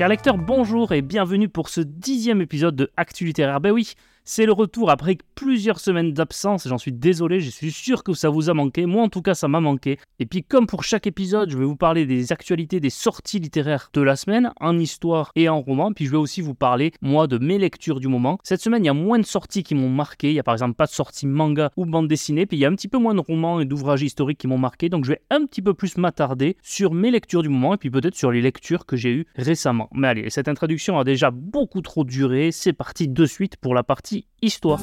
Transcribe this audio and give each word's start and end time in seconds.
Chers 0.00 0.08
lecteurs, 0.08 0.38
bonjour 0.38 0.92
et 0.92 1.02
bienvenue 1.02 1.50
pour 1.50 1.68
ce 1.68 1.82
dixième 1.82 2.40
épisode 2.40 2.74
de 2.74 2.90
Actu 2.96 3.26
littéraire. 3.26 3.60
Ben 3.60 3.70
oui, 3.70 3.92
c'est 4.30 4.46
le 4.46 4.52
retour 4.52 4.90
après 4.90 5.18
plusieurs 5.34 5.80
semaines 5.80 6.12
d'absence, 6.12 6.68
j'en 6.68 6.78
suis 6.78 6.92
désolé, 6.92 7.40
je 7.40 7.50
suis 7.50 7.72
sûr 7.72 8.04
que 8.04 8.12
ça 8.12 8.30
vous 8.30 8.48
a 8.48 8.54
manqué, 8.54 8.86
moi 8.86 9.02
en 9.02 9.08
tout 9.08 9.22
cas 9.22 9.34
ça 9.34 9.48
m'a 9.48 9.58
manqué. 9.58 9.98
Et 10.20 10.26
puis 10.26 10.44
comme 10.44 10.68
pour 10.68 10.84
chaque 10.84 11.08
épisode, 11.08 11.50
je 11.50 11.58
vais 11.58 11.64
vous 11.64 11.74
parler 11.74 12.06
des 12.06 12.30
actualités, 12.30 12.78
des 12.78 12.90
sorties 12.90 13.40
littéraires 13.40 13.90
de 13.92 14.00
la 14.00 14.14
semaine, 14.14 14.52
en 14.60 14.78
histoire 14.78 15.32
et 15.34 15.48
en 15.48 15.60
roman, 15.60 15.92
puis 15.92 16.06
je 16.06 16.12
vais 16.12 16.16
aussi 16.16 16.42
vous 16.42 16.54
parler, 16.54 16.92
moi, 17.02 17.26
de 17.26 17.38
mes 17.38 17.58
lectures 17.58 17.98
du 17.98 18.06
moment. 18.06 18.38
Cette 18.44 18.60
semaine, 18.60 18.84
il 18.84 18.86
y 18.86 18.90
a 18.90 18.94
moins 18.94 19.18
de 19.18 19.26
sorties 19.26 19.64
qui 19.64 19.74
m'ont 19.74 19.88
marqué, 19.88 20.28
il 20.28 20.34
y 20.34 20.38
a 20.38 20.44
par 20.44 20.54
exemple 20.54 20.74
pas 20.74 20.86
de 20.86 20.92
sorties 20.92 21.26
manga 21.26 21.72
ou 21.76 21.84
bande 21.84 22.06
dessinée, 22.06 22.46
puis 22.46 22.56
il 22.56 22.60
y 22.60 22.64
a 22.64 22.68
un 22.68 22.76
petit 22.76 22.86
peu 22.86 22.98
moins 22.98 23.16
de 23.16 23.20
romans 23.20 23.58
et 23.58 23.64
d'ouvrages 23.64 24.02
historiques 24.02 24.38
qui 24.38 24.46
m'ont 24.46 24.58
marqué, 24.58 24.88
donc 24.88 25.06
je 25.06 25.10
vais 25.10 25.22
un 25.30 25.44
petit 25.44 25.60
peu 25.60 25.74
plus 25.74 25.96
m'attarder 25.96 26.56
sur 26.62 26.94
mes 26.94 27.10
lectures 27.10 27.42
du 27.42 27.48
moment 27.48 27.74
et 27.74 27.78
puis 27.78 27.90
peut-être 27.90 28.14
sur 28.14 28.30
les 28.30 28.42
lectures 28.42 28.86
que 28.86 28.96
j'ai 28.96 29.10
eues 29.10 29.26
récemment. 29.34 29.88
Mais 29.92 30.06
allez, 30.06 30.30
cette 30.30 30.46
introduction 30.46 31.00
a 31.00 31.02
déjà 31.02 31.32
beaucoup 31.32 31.80
trop 31.80 32.04
duré, 32.04 32.52
c'est 32.52 32.72
parti 32.72 33.08
de 33.08 33.26
suite 33.26 33.56
pour 33.56 33.74
la 33.74 33.82
partie 33.82 34.19
histoire. 34.42 34.80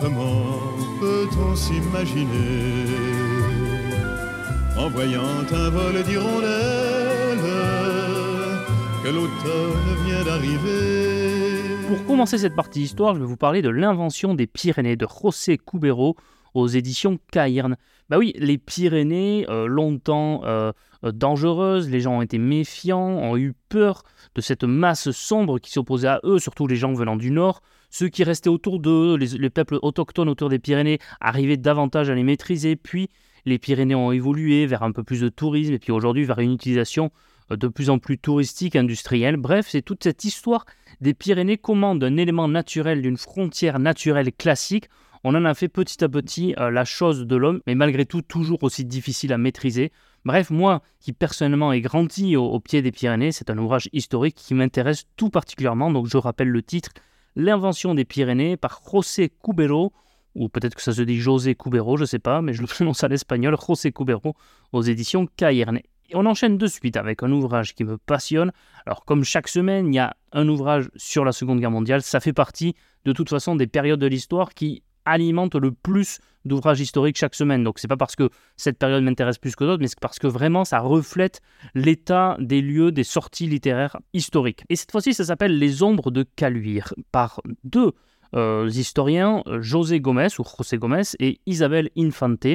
comment 0.00 0.60
peut-on 1.00 1.54
s'imaginer 1.56 2.86
en 4.78 4.88
voyant 4.88 5.44
un 5.52 5.70
vol 5.70 6.02
d'hirondelles 6.04 7.38
que 9.04 9.08
l'automne 9.08 9.96
vient 10.06 10.24
d'arriver? 10.24 11.62
Pour 11.88 12.04
commencer 12.06 12.38
cette 12.38 12.54
partie 12.54 12.82
histoire, 12.82 13.14
je 13.14 13.20
vais 13.20 13.26
vous 13.26 13.36
parler 13.36 13.62
de 13.62 13.68
l'invention 13.68 14.34
des 14.34 14.46
Pyrénées 14.46 14.96
de 14.96 15.06
José 15.06 15.58
Cubero 15.58 16.16
aux 16.54 16.66
éditions 16.66 17.18
Cairn. 17.30 17.76
Bah 18.08 18.18
oui, 18.18 18.32
les 18.36 18.58
Pyrénées, 18.58 19.46
euh, 19.48 19.66
longtemps 19.66 20.42
euh, 20.44 20.72
euh, 21.04 21.12
dangereuses, 21.12 21.88
les 21.88 22.00
gens 22.00 22.18
ont 22.18 22.22
été 22.22 22.38
méfiants, 22.38 23.00
ont 23.00 23.36
eu 23.36 23.54
peur 23.68 24.02
de 24.34 24.40
cette 24.40 24.64
masse 24.64 25.10
sombre 25.12 25.58
qui 25.58 25.70
s'opposait 25.70 26.08
à 26.08 26.20
eux, 26.24 26.38
surtout 26.38 26.66
les 26.66 26.76
gens 26.76 26.92
venant 26.92 27.16
du 27.16 27.30
nord. 27.30 27.62
Ceux 27.90 28.08
qui 28.08 28.24
restaient 28.24 28.50
autour 28.50 28.80
d'eux, 28.80 29.16
les, 29.16 29.38
les 29.38 29.50
peuples 29.50 29.78
autochtones 29.82 30.28
autour 30.28 30.48
des 30.48 30.58
Pyrénées, 30.58 30.98
arrivaient 31.20 31.56
davantage 31.56 32.10
à 32.10 32.14
les 32.14 32.22
maîtriser, 32.22 32.76
puis 32.76 33.08
les 33.44 33.58
Pyrénées 33.58 33.94
ont 33.94 34.12
évolué 34.12 34.66
vers 34.66 34.82
un 34.82 34.92
peu 34.92 35.02
plus 35.02 35.20
de 35.20 35.28
tourisme, 35.28 35.72
et 35.72 35.78
puis 35.78 35.92
aujourd'hui 35.92 36.24
vers 36.24 36.38
une 36.38 36.52
utilisation 36.52 37.10
de 37.50 37.68
plus 37.68 37.90
en 37.90 37.98
plus 37.98 38.18
touristique, 38.18 38.76
industrielle. 38.76 39.36
Bref, 39.36 39.66
c'est 39.68 39.82
toute 39.82 40.02
cette 40.04 40.24
histoire 40.24 40.64
des 41.00 41.14
Pyrénées, 41.14 41.58
comment 41.58 41.94
d'un 41.94 42.16
élément 42.16 42.48
naturel, 42.48 43.02
d'une 43.02 43.16
frontière 43.16 43.78
naturelle 43.78 44.32
classique, 44.32 44.88
on 45.24 45.34
en 45.34 45.44
a 45.44 45.54
fait 45.54 45.68
petit 45.68 46.02
à 46.02 46.08
petit 46.08 46.54
euh, 46.58 46.70
la 46.70 46.84
chose 46.84 47.26
de 47.26 47.36
l'homme, 47.36 47.60
mais 47.66 47.74
malgré 47.74 48.04
tout 48.06 48.22
toujours 48.22 48.62
aussi 48.62 48.84
difficile 48.84 49.32
à 49.32 49.38
maîtriser. 49.38 49.92
Bref, 50.24 50.50
moi 50.50 50.82
qui 51.00 51.12
personnellement 51.12 51.72
ai 51.72 51.80
grandi 51.80 52.36
au, 52.36 52.58
pied 52.60 52.82
des 52.82 52.92
Pyrénées, 52.92 53.32
c'est 53.32 53.50
un 53.50 53.58
ouvrage 53.58 53.88
historique 53.92 54.36
qui 54.36 54.54
m'intéresse 54.54 55.04
tout 55.16 55.30
particulièrement, 55.30 55.90
donc 55.90 56.06
je 56.06 56.16
rappelle 56.16 56.48
le 56.48 56.62
titre, 56.62 56.90
L'invention 57.34 57.94
des 57.94 58.04
Pyrénées 58.04 58.58
par 58.58 58.82
José 58.90 59.32
Cubero, 59.42 59.92
ou 60.34 60.50
peut-être 60.50 60.74
que 60.74 60.82
ça 60.82 60.92
se 60.92 61.00
dit 61.00 61.18
José 61.18 61.54
Cubero, 61.54 61.96
je 61.96 62.02
ne 62.02 62.06
sais 62.06 62.18
pas, 62.18 62.42
mais 62.42 62.52
je 62.52 62.60
le 62.60 62.66
prononce 62.68 63.02
à 63.04 63.08
l'espagnol, 63.08 63.56
José 63.66 63.90
Cubero, 63.90 64.34
aux 64.72 64.82
éditions 64.82 65.26
Cairn. 65.36 65.78
Et 65.78 66.14
on 66.14 66.26
enchaîne 66.26 66.58
de 66.58 66.66
suite 66.66 66.98
avec 66.98 67.22
un 67.22 67.32
ouvrage 67.32 67.74
qui 67.74 67.84
me 67.84 67.96
passionne. 67.96 68.52
Alors 68.84 69.04
comme 69.06 69.24
chaque 69.24 69.48
semaine, 69.48 69.94
il 69.94 69.96
y 69.96 69.98
a 69.98 70.14
un 70.32 70.46
ouvrage 70.46 70.90
sur 70.94 71.24
la 71.24 71.32
Seconde 71.32 71.60
Guerre 71.60 71.70
mondiale, 71.70 72.02
ça 72.02 72.20
fait 72.20 72.34
partie 72.34 72.74
de 73.06 73.12
toute 73.12 73.30
façon 73.30 73.56
des 73.56 73.66
périodes 73.66 74.00
de 74.00 74.06
l'histoire 74.06 74.52
qui 74.52 74.82
alimente 75.04 75.54
le 75.54 75.72
plus 75.72 76.20
d'ouvrages 76.44 76.80
historiques 76.80 77.18
chaque 77.18 77.34
semaine. 77.34 77.62
Donc 77.64 77.78
c'est 77.78 77.88
pas 77.88 77.96
parce 77.96 78.16
que 78.16 78.30
cette 78.56 78.78
période 78.78 79.02
m'intéresse 79.04 79.38
plus 79.38 79.56
que 79.56 79.64
d'autres, 79.64 79.80
mais 79.80 79.88
c'est 79.88 80.00
parce 80.00 80.18
que 80.18 80.26
vraiment 80.26 80.64
ça 80.64 80.80
reflète 80.80 81.40
l'état 81.74 82.36
des 82.40 82.60
lieux, 82.60 82.92
des 82.92 83.04
sorties 83.04 83.46
littéraires 83.46 83.98
historiques. 84.12 84.64
Et 84.68 84.76
cette 84.76 84.90
fois-ci, 84.90 85.14
ça 85.14 85.24
s'appelle 85.24 85.58
Les 85.58 85.82
Ombres 85.82 86.10
de 86.10 86.24
Caluire 86.36 86.94
par 87.12 87.40
deux 87.64 87.92
euh, 88.34 88.68
historiens, 88.72 89.42
José 89.60 90.00
Gomez 90.00 90.28
ou 90.38 90.44
José 90.58 90.78
Gomez 90.78 91.02
et 91.18 91.40
Isabelle 91.46 91.90
Infante 91.96 92.46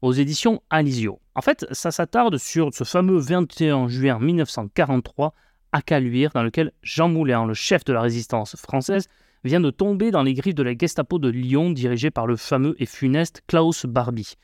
aux 0.00 0.12
éditions 0.12 0.62
Alizio. 0.70 1.20
En 1.34 1.42
fait, 1.42 1.66
ça 1.72 1.90
s'attarde 1.90 2.38
sur 2.38 2.72
ce 2.72 2.84
fameux 2.84 3.18
21 3.18 3.88
juin 3.88 4.18
1943 4.18 5.34
à 5.72 5.82
Caluire, 5.82 6.30
dans 6.34 6.42
lequel 6.42 6.72
Jean 6.82 7.08
Moulin, 7.08 7.46
le 7.46 7.54
chef 7.54 7.84
de 7.84 7.92
la 7.92 8.00
résistance 8.00 8.56
française, 8.56 9.08
vient 9.48 9.60
de 9.60 9.70
tomber 9.70 10.10
dans 10.10 10.22
les 10.22 10.34
griffes 10.34 10.54
de 10.54 10.62
la 10.62 10.76
Gestapo 10.76 11.18
de 11.18 11.28
Lyon, 11.28 11.70
dirigée 11.70 12.10
par 12.10 12.26
le 12.26 12.36
fameux 12.36 12.76
et 12.78 12.86
funeste 12.86 13.42
Klaus 13.46 13.86
Barbie. 13.86 14.34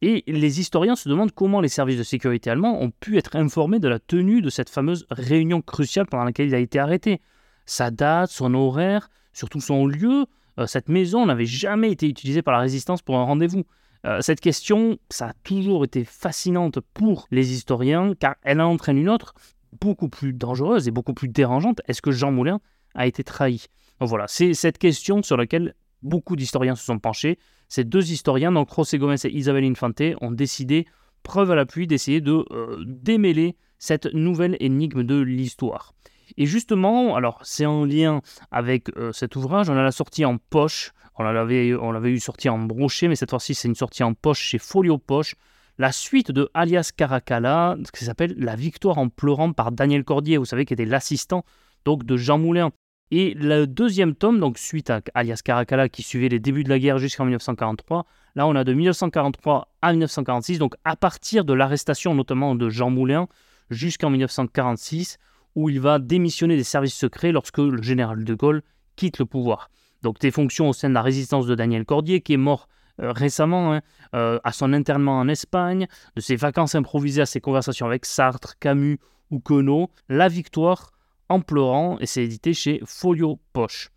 Et 0.00 0.24
les 0.26 0.60
historiens 0.60 0.96
se 0.96 1.08
demandent 1.08 1.32
comment 1.32 1.60
les 1.60 1.68
services 1.68 1.98
de 1.98 2.02
sécurité 2.02 2.50
allemands 2.50 2.80
ont 2.80 2.90
pu 2.90 3.18
être 3.18 3.36
informés 3.36 3.78
de 3.78 3.88
la 3.88 3.98
tenue 3.98 4.42
de 4.42 4.50
cette 4.50 4.70
fameuse 4.70 5.06
réunion 5.10 5.62
cruciale 5.62 6.06
pendant 6.06 6.24
laquelle 6.24 6.48
il 6.48 6.54
a 6.54 6.58
été 6.58 6.78
arrêté. 6.78 7.20
Sa 7.66 7.90
date, 7.90 8.30
son 8.30 8.54
horaire, 8.54 9.10
surtout 9.32 9.60
son 9.60 9.86
lieu, 9.86 10.26
euh, 10.58 10.66
cette 10.66 10.88
maison 10.88 11.26
n'avait 11.26 11.46
jamais 11.46 11.90
été 11.90 12.08
utilisée 12.08 12.42
par 12.42 12.54
la 12.54 12.60
résistance 12.60 13.02
pour 13.02 13.16
un 13.16 13.24
rendez-vous. 13.24 13.64
Euh, 14.04 14.20
cette 14.20 14.40
question, 14.40 14.98
ça 15.08 15.28
a 15.28 15.32
toujours 15.44 15.84
été 15.84 16.04
fascinante 16.04 16.80
pour 16.94 17.28
les 17.30 17.52
historiens, 17.52 18.14
car 18.18 18.34
elle 18.42 18.60
en 18.60 18.72
entraîne 18.72 18.98
une 18.98 19.08
autre, 19.08 19.34
beaucoup 19.80 20.08
plus 20.08 20.32
dangereuse 20.32 20.88
et 20.88 20.90
beaucoup 20.90 21.14
plus 21.14 21.28
dérangeante. 21.28 21.80
Est-ce 21.86 22.02
que 22.02 22.10
Jean 22.10 22.32
Moulin 22.32 22.60
a 22.94 23.06
été 23.06 23.22
trahi? 23.22 23.66
Voilà, 24.06 24.26
c'est 24.28 24.54
cette 24.54 24.78
question 24.78 25.22
sur 25.22 25.36
laquelle 25.36 25.74
beaucoup 26.02 26.36
d'historiens 26.36 26.74
se 26.74 26.84
sont 26.84 26.98
penchés. 26.98 27.38
Ces 27.68 27.84
deux 27.84 28.12
historiens, 28.12 28.52
donc 28.52 28.74
José 28.74 28.98
Gomez 28.98 29.16
et 29.24 29.34
Isabelle 29.34 29.64
Infante, 29.64 30.02
ont 30.20 30.30
décidé, 30.30 30.86
preuve 31.22 31.50
à 31.50 31.54
l'appui, 31.54 31.86
d'essayer 31.86 32.20
de 32.20 32.44
euh, 32.50 32.82
démêler 32.86 33.56
cette 33.78 34.12
nouvelle 34.12 34.56
énigme 34.60 35.02
de 35.02 35.20
l'histoire. 35.20 35.94
Et 36.36 36.46
justement, 36.46 37.16
alors 37.16 37.40
c'est 37.42 37.66
en 37.66 37.84
lien 37.84 38.20
avec 38.50 38.88
euh, 38.96 39.12
cet 39.12 39.36
ouvrage, 39.36 39.68
on 39.70 39.76
a 39.76 39.82
la 39.82 39.92
sortie 39.92 40.24
en 40.24 40.38
poche, 40.38 40.92
on 41.18 41.24
l'avait, 41.24 41.74
on 41.74 41.92
l'avait 41.92 42.10
eu 42.10 42.20
sortie 42.20 42.48
en 42.48 42.58
brochet, 42.58 43.08
mais 43.08 43.16
cette 43.16 43.30
fois-ci 43.30 43.54
c'est 43.54 43.68
une 43.68 43.74
sortie 43.74 44.02
en 44.02 44.14
poche 44.14 44.40
chez 44.40 44.58
Folio 44.58 44.98
Poche, 44.98 45.34
la 45.78 45.92
suite 45.92 46.30
de 46.30 46.50
Alias 46.54 46.90
Caracalla, 46.96 47.76
qui 47.92 48.04
s'appelle 48.04 48.34
La 48.36 48.56
victoire 48.56 48.98
en 48.98 49.08
pleurant 49.08 49.52
par 49.52 49.72
Daniel 49.72 50.04
Cordier, 50.04 50.36
vous 50.36 50.44
savez, 50.44 50.64
qui 50.64 50.74
était 50.74 50.84
l'assistant 50.84 51.44
donc 51.84 52.04
de 52.04 52.16
Jean 52.16 52.38
Moulin. 52.38 52.70
Et 53.14 53.34
le 53.34 53.66
deuxième 53.66 54.14
tome, 54.14 54.40
donc 54.40 54.56
suite 54.56 54.88
à 54.88 55.02
alias 55.12 55.42
Caracalla 55.44 55.90
qui 55.90 56.02
suivait 56.02 56.30
les 56.30 56.40
débuts 56.40 56.64
de 56.64 56.70
la 56.70 56.78
guerre 56.78 56.96
jusqu'en 56.96 57.24
1943, 57.24 58.06
là 58.36 58.46
on 58.46 58.56
a 58.56 58.64
de 58.64 58.72
1943 58.72 59.68
à 59.82 59.92
1946, 59.92 60.58
donc 60.58 60.76
à 60.86 60.96
partir 60.96 61.44
de 61.44 61.52
l'arrestation 61.52 62.14
notamment 62.14 62.54
de 62.54 62.70
Jean 62.70 62.88
Moulin 62.88 63.28
jusqu'en 63.68 64.08
1946, 64.08 65.18
où 65.56 65.68
il 65.68 65.78
va 65.78 65.98
démissionner 65.98 66.56
des 66.56 66.64
services 66.64 66.94
secrets 66.94 67.32
lorsque 67.32 67.58
le 67.58 67.82
général 67.82 68.24
de 68.24 68.32
Gaulle 68.32 68.62
quitte 68.96 69.18
le 69.18 69.26
pouvoir. 69.26 69.68
Donc 70.00 70.18
des 70.18 70.30
fonctions 70.30 70.70
au 70.70 70.72
sein 70.72 70.88
de 70.88 70.94
la 70.94 71.02
résistance 71.02 71.46
de 71.46 71.54
Daniel 71.54 71.84
Cordier, 71.84 72.22
qui 72.22 72.32
est 72.32 72.38
mort 72.38 72.66
euh, 73.02 73.12
récemment, 73.12 73.74
hein, 73.74 73.82
euh, 74.14 74.38
à 74.42 74.52
son 74.52 74.72
internement 74.72 75.18
en 75.18 75.28
Espagne, 75.28 75.86
de 76.16 76.22
ses 76.22 76.36
vacances 76.36 76.74
improvisées 76.74 77.20
à 77.20 77.26
ses 77.26 77.42
conversations 77.42 77.84
avec 77.84 78.06
Sartre, 78.06 78.58
Camus 78.58 78.98
ou 79.30 79.38
Queneau, 79.38 79.90
la 80.08 80.28
victoire 80.28 80.91
pleurant 81.40 81.98
et 82.00 82.06
c'est 82.06 82.24
édité 82.24 82.54
chez 82.54 82.80
Folio 82.84 83.40
Poche. 83.52 83.90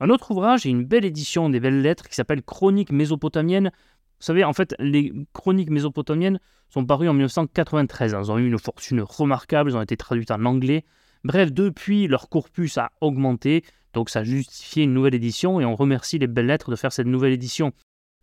Un 0.00 0.10
autre 0.10 0.30
ouvrage 0.32 0.66
et 0.66 0.70
une 0.70 0.84
belle 0.84 1.04
édition 1.04 1.48
des 1.48 1.60
belles 1.60 1.80
lettres 1.80 2.08
qui 2.08 2.14
s'appelle 2.14 2.42
Chroniques 2.42 2.92
mésopotamiennes. 2.92 3.70
Vous 3.72 4.24
savez, 4.24 4.44
en 4.44 4.52
fait, 4.52 4.74
les 4.78 5.12
chroniques 5.32 5.70
mésopotamiennes 5.70 6.40
sont 6.70 6.84
parues 6.84 7.08
en 7.08 7.12
1993. 7.12 8.14
Elles 8.14 8.30
ont 8.30 8.38
eu 8.38 8.46
une 8.46 8.58
fortune 8.58 9.00
remarquable, 9.00 9.70
elles 9.70 9.76
ont 9.76 9.82
été 9.82 9.96
traduites 9.96 10.30
en 10.30 10.44
anglais. 10.44 10.84
Bref, 11.24 11.52
depuis, 11.52 12.08
leur 12.08 12.28
corpus 12.28 12.78
a 12.78 12.90
augmenté, 13.00 13.64
donc 13.92 14.10
ça 14.10 14.20
a 14.20 14.24
justifié 14.24 14.84
une 14.84 14.94
nouvelle 14.94 15.14
édition 15.14 15.60
et 15.60 15.64
on 15.64 15.76
remercie 15.76 16.18
les 16.18 16.26
belles 16.26 16.46
lettres 16.46 16.70
de 16.70 16.76
faire 16.76 16.92
cette 16.92 17.06
nouvelle 17.06 17.32
édition. 17.32 17.72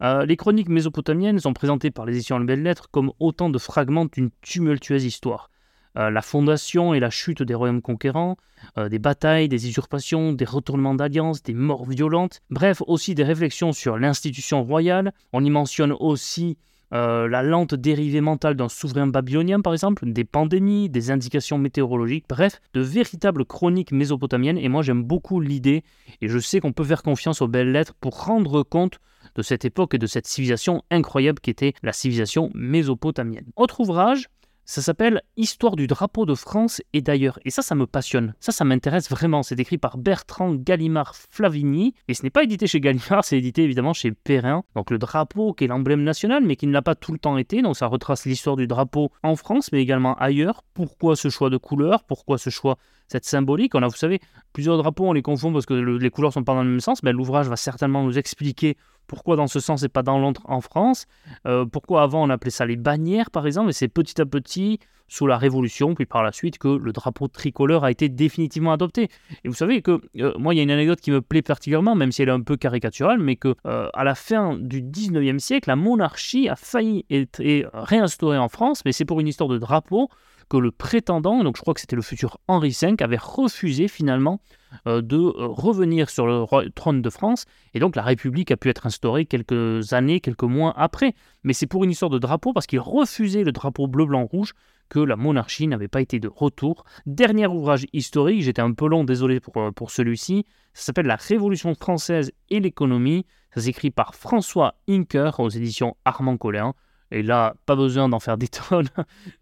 Euh, 0.02 0.26
les 0.26 0.38
chroniques 0.38 0.70
mésopotamiennes 0.70 1.40
sont 1.40 1.54
présentées 1.54 1.92
par 1.92 2.06
les 2.06 2.14
éditions 2.14 2.40
Les 2.40 2.46
Belles 2.46 2.64
Lettres 2.64 2.88
comme 2.90 3.12
autant 3.20 3.50
de 3.50 3.58
fragments 3.58 4.06
d'une 4.06 4.32
tumultueuse 4.42 5.04
histoire. 5.04 5.50
Euh, 5.98 6.10
la 6.10 6.22
fondation 6.22 6.94
et 6.94 7.00
la 7.00 7.10
chute 7.10 7.42
des 7.42 7.56
royaumes 7.56 7.82
conquérants, 7.82 8.38
euh, 8.78 8.90
des 8.90 9.00
batailles, 9.00 9.50
des 9.50 9.68
usurpations, 9.68 10.34
des 10.34 10.46
retournements 10.46 10.94
d'alliances, 10.94 11.42
des 11.42 11.56
morts 11.56 11.86
violentes, 11.86 12.42
bref, 12.52 12.84
aussi 12.86 13.16
des 13.16 13.24
réflexions 13.24 13.74
sur 13.74 13.98
l'institution 13.98 14.64
royale. 14.64 15.14
On 15.34 15.44
y 15.44 15.50
mentionne 15.50 15.94
aussi 16.00 16.58
euh, 16.94 17.28
la 17.28 17.44
lente 17.44 17.74
dérivée 17.74 18.22
mentale 18.22 18.56
d'un 18.56 18.70
souverain 18.70 19.08
babylonien, 19.08 19.62
par 19.62 19.74
exemple, 19.74 20.12
des 20.12 20.26
pandémies, 20.26 20.90
des 20.90 21.10
indications 21.10 21.58
météorologiques, 21.58 22.26
bref, 22.30 22.62
de 22.74 22.82
véritables 22.82 23.46
chroniques 23.46 23.92
mésopotamiennes. 23.92 24.58
Et 24.58 24.70
moi, 24.70 24.84
j'aime 24.84 25.04
beaucoup 25.04 25.40
l'idée, 25.40 25.84
et 26.22 26.28
je 26.28 26.40
sais 26.40 26.60
qu'on 26.60 26.74
peut 26.74 26.84
faire 26.84 27.04
confiance 27.04 27.42
aux 27.42 27.48
belles 27.48 27.72
lettres 27.72 27.94
pour 28.00 28.26
rendre 28.26 28.62
compte 28.64 29.00
de 29.36 29.42
cette 29.42 29.66
époque 29.66 29.94
et 29.94 30.00
de 30.00 30.08
cette 30.08 30.28
civilisation 30.28 30.84
incroyable 30.90 31.40
qui 31.40 31.50
était 31.50 31.74
la 31.84 31.94
civilisation 31.94 32.50
mésopotamienne. 32.56 33.46
Autre 33.56 33.82
ouvrage, 33.82 34.30
Ça 34.72 34.84
s'appelle 34.84 35.24
Histoire 35.36 35.76
du 35.76 35.88
drapeau 35.88 36.28
de 36.28 36.36
France 36.36 36.80
et 36.94 37.02
d'ailleurs. 37.02 37.40
Et 37.44 37.50
ça, 37.50 37.64
ça 37.64 37.74
me 37.74 37.88
passionne. 37.88 38.36
Ça, 38.40 38.52
ça 38.52 38.66
m'intéresse 38.66 39.10
vraiment. 39.10 39.42
C'est 39.42 39.60
écrit 39.60 39.80
par 39.80 39.98
Bertrand 39.98 40.54
Gallimard 40.54 41.16
Flavigny. 41.16 41.96
Et 42.08 42.14
ce 42.14 42.22
n'est 42.22 42.30
pas 42.30 42.44
édité 42.44 42.68
chez 42.68 42.80
Gallimard, 42.80 43.26
c'est 43.26 43.40
édité 43.40 43.64
évidemment 43.64 43.94
chez 43.94 44.12
Perrin. 44.12 44.64
Donc 44.76 44.92
le 44.92 45.00
drapeau 45.00 45.54
qui 45.54 45.64
est 45.64 45.68
l'emblème 45.68 46.04
national, 46.04 46.44
mais 46.46 46.56
qui 46.56 46.68
ne 46.68 46.72
l'a 46.72 46.84
pas 46.84 46.94
tout 46.94 47.12
le 47.12 47.18
temps 47.18 47.40
été. 47.40 47.64
Donc 47.64 47.78
ça 47.78 47.88
retrace 47.88 48.28
l'histoire 48.28 48.58
du 48.58 48.68
drapeau 48.68 49.12
en 49.24 49.36
France, 49.36 49.72
mais 49.72 49.82
également 49.82 50.14
ailleurs. 50.18 50.64
Pourquoi 50.76 51.16
ce 51.16 51.30
choix 51.30 51.50
de 51.50 51.58
couleur? 51.58 52.04
Pourquoi 52.04 52.38
ce 52.38 52.52
choix 52.52 52.78
cette 53.08 53.26
symbolique? 53.26 53.74
On 53.74 53.82
a, 53.82 53.88
vous 53.88 53.96
savez, 53.96 54.20
plusieurs 54.54 54.78
drapeaux, 54.78 55.08
on 55.08 55.14
les 55.14 55.24
confond 55.24 55.52
parce 55.52 55.66
que 55.66 55.74
les 55.74 56.10
couleurs 56.12 56.32
sont 56.32 56.44
pas 56.44 56.54
dans 56.54 56.62
le 56.62 56.70
même 56.70 56.80
sens. 56.80 57.02
Mais 57.02 57.12
l'ouvrage 57.12 57.48
va 57.48 57.56
certainement 57.56 58.04
nous 58.04 58.20
expliquer 58.20 58.78
pourquoi 59.10 59.36
dans 59.36 59.48
ce 59.48 59.60
sens 59.60 59.84
et 59.84 59.90
pas 59.90 60.04
dans 60.04 60.20
l'autre 60.20 60.44
en 60.46 60.62
France? 60.62 61.08
Euh, 61.48 61.66
Pourquoi 61.66 62.04
avant 62.04 62.24
on 62.24 62.30
appelait 62.30 62.52
ça 62.52 62.66
les 62.66 62.78
bannières 62.78 63.32
par 63.32 63.46
exemple 63.48 63.72
Et 63.72 63.74
c'est 63.74 63.88
petit 63.90 64.22
à 64.22 64.26
petit, 64.26 64.80
sous 65.08 65.26
la 65.26 65.38
Révolution, 65.38 65.96
puis 65.96 66.06
par 66.06 66.24
la 66.24 66.32
suite, 66.32 66.60
que 66.60 66.68
le 66.68 66.94
drapeau 66.94 67.28
tricolore 67.28 67.84
a 67.84 67.92
été 67.92 68.08
définitivement 68.08 68.72
adopté. 68.72 69.10
Et 69.44 69.48
vous 69.48 69.56
savez 69.56 69.82
que 69.82 70.00
euh, 70.20 70.34
moi, 70.38 70.54
il 70.54 70.58
y 70.58 70.60
a 70.60 70.64
une 70.64 70.72
anecdote 70.72 71.02
qui 71.02 71.10
me 71.10 71.22
plaît 71.22 71.42
particulièrement, 71.42 71.96
même 71.96 72.12
si 72.12 72.22
elle 72.22 72.30
est 72.30 72.34
un 72.34 72.42
peu 72.42 72.56
caricaturale, 72.56 73.20
mais 73.20 73.36
que 73.36 73.56
euh, 73.66 73.90
à 73.94 74.04
la 74.04 74.14
fin 74.14 74.56
du 74.56 74.84
19e 74.84 75.40
siècle, 75.40 75.68
la 75.68 75.76
monarchie 75.76 76.48
a 76.48 76.56
failli 76.56 77.06
être 77.10 77.42
réinstaurée 77.74 78.38
en 78.38 78.48
France, 78.48 78.84
mais 78.86 78.92
c'est 78.92 79.06
pour 79.06 79.20
une 79.20 79.28
histoire 79.28 79.50
de 79.50 79.58
drapeau 79.58 80.10
que 80.50 80.58
le 80.58 80.72
prétendant, 80.72 81.44
donc 81.44 81.58
je 81.58 81.62
crois 81.62 81.74
que 81.74 81.80
c'était 81.80 81.96
le 81.96 82.02
futur 82.02 82.40
Henri 82.48 82.76
V, 82.82 82.96
avait 83.00 83.18
refusé 83.18 83.88
finalement 83.88 84.42
euh, 84.88 85.02
de 85.02 85.18
euh, 85.18 85.48
revenir 85.48 86.10
sur 86.10 86.26
le 86.26 86.70
trône 86.72 87.02
de 87.02 87.10
France, 87.10 87.46
et 87.74 87.80
donc 87.80 87.96
la 87.96 88.02
République 88.02 88.52
a 88.52 88.58
pu 88.58 88.70
être 88.70 88.86
instaurée 88.86 89.26
quelques 89.26 89.94
années, 89.94 90.20
quelques 90.20 90.44
mois 90.44 90.74
après. 90.76 91.14
Mais 91.44 91.54
c'est 91.54 91.68
pour 91.68 91.84
une 91.84 91.92
histoire 91.92 92.10
de 92.10 92.20
drapeau, 92.20 92.52
parce 92.52 92.68
qu'il 92.68 92.80
refusait 92.80 93.44
le 93.44 93.52
drapeau 93.52 93.88
bleu-blanc-rouge, 93.88 94.54
que 94.90 95.00
la 95.00 95.16
monarchie 95.16 95.68
n'avait 95.68 95.88
pas 95.88 96.02
été 96.02 96.20
de 96.20 96.28
retour. 96.28 96.84
Dernier 97.06 97.46
ouvrage 97.46 97.86
historique, 97.94 98.42
j'étais 98.42 98.62
un 98.62 98.74
peu 98.74 98.88
long, 98.88 99.04
désolé 99.04 99.40
pour, 99.40 99.56
euh, 99.58 99.72
pour 99.72 99.92
celui-ci, 99.92 100.46
ça 100.74 100.86
s'appelle 100.86 101.06
La 101.06 101.16
Révolution 101.16 101.76
française 101.76 102.32
et 102.50 102.60
l'économie, 102.60 103.26
ça 103.54 103.62
s'écrit 103.62 103.92
par 103.92 104.16
François 104.16 104.76
Inker 104.88 105.40
aux 105.40 105.50
éditions 105.50 105.96
Armand 106.06 106.38
Collin. 106.38 106.74
Et 107.12 107.24
là, 107.24 107.56
pas 107.66 107.76
besoin 107.76 108.10
d'en 108.10 108.20
faire 108.20 108.38
des 108.38 108.48
tonnes. 108.70 108.90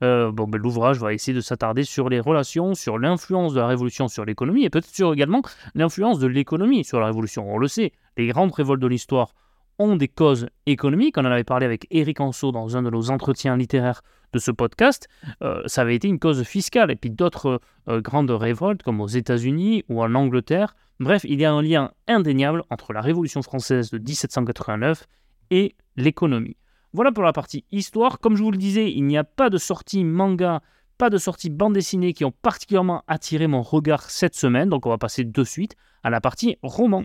Euh, 0.04 0.31
bon, 0.31 0.48
ben, 0.48 0.60
l'ouvrage 0.60 1.00
va 1.00 1.14
essayer 1.14 1.36
de 1.36 1.42
s'attarder 1.42 1.84
sur 1.84 2.10
les 2.10 2.19
relations, 2.19 2.74
sur 2.74 2.98
l'influence 2.98 3.54
de 3.54 3.60
la 3.60 3.68
Révolution 3.68 4.08
sur 4.08 4.25
l'économie 4.25 4.66
et 4.66 4.69
peut-être 4.69 4.88
sur 4.88 5.14
également 5.14 5.42
l'influence 5.75 6.19
de 6.19 6.28
l'économie 6.28 6.84
sur 6.84 7.00
la 7.00 7.08
Révolution. 7.08 7.46
On 7.50 7.58
le 7.58 7.68
sait, 7.68 7.92
les 8.16 8.28
grandes 8.28 8.54
révoltes 8.54 8.81
de 8.81 8.88
l'histoire 8.88 9.34
ont 9.80 9.96
des 9.96 10.08
causes 10.08 10.48
économiques. 10.66 11.18
On 11.18 11.22
en 11.22 11.25
avait 11.25 11.44
parlé 11.44 11.66
avec 11.66 11.88
Éric 11.92 12.19
Anso 12.19 12.52
dans 12.52 12.78
un 12.78 12.84
de 12.84 12.90
nos 12.90 13.12
entretiens 13.12 13.58
littéraires 13.58 14.02
de 14.34 14.40
ce 14.40 14.52
podcast. 14.52 15.08
Euh, 15.44 15.62
ça 15.66 15.81
avait 15.81 15.96
été 15.96 16.08
une 16.08 16.20
cause 16.20 16.44
fiscale. 16.44 16.92
Et 16.92 16.96
puis 16.96 17.10
d'autres 17.10 17.62
euh, 17.88 18.02
grandes 18.02 18.31
révoltes, 18.31 18.84
comme 18.84 19.02
aux 19.02 19.08
États-Unis 19.08 19.84
ou 19.90 20.02
en 20.02 20.16
Angleterre. 20.16 20.75
Bref, 21.00 21.25
il 21.25 21.40
y 21.40 21.46
a 21.46 21.52
un 21.52 21.62
lien 21.62 21.92
indéniable 22.08 22.63
entre 22.70 22.92
la 22.92 23.02
Révolution 23.02 23.42
française 23.44 23.92
de 23.92 24.00
1789 24.00 25.08
et 25.52 25.75
l'économie. 25.96 26.58
Voilà 26.98 27.12
pour 27.12 27.24
la 27.24 27.32
partie 27.32 27.64
histoire. 27.72 28.18
Comme 28.18 28.36
je 28.36 28.42
vous 28.42 28.50
le 28.50 28.58
disais, 28.58 28.92
il 28.92 29.04
n'y 29.04 29.20
a 29.20 29.24
pas 29.24 29.52
de 29.52 29.60
sortie 29.60 30.04
manga, 30.04 30.64
pas 30.98 31.12
de 31.12 31.20
sortie 31.20 31.52
bande 31.52 31.74
dessinée 31.74 32.12
qui 32.12 32.26
ont 32.26 32.32
particulièrement 32.32 33.04
attiré 33.06 33.46
mon 33.46 33.62
regard 33.62 34.10
cette 34.10 34.34
semaine. 34.34 34.70
Donc 34.70 34.88
on 34.88 34.90
va 34.90 34.98
passer 34.98 35.24
de 35.24 35.44
suite 35.44 35.76
à 36.02 36.10
la 36.10 36.22
partie 36.22 36.58
roman. 36.64 37.04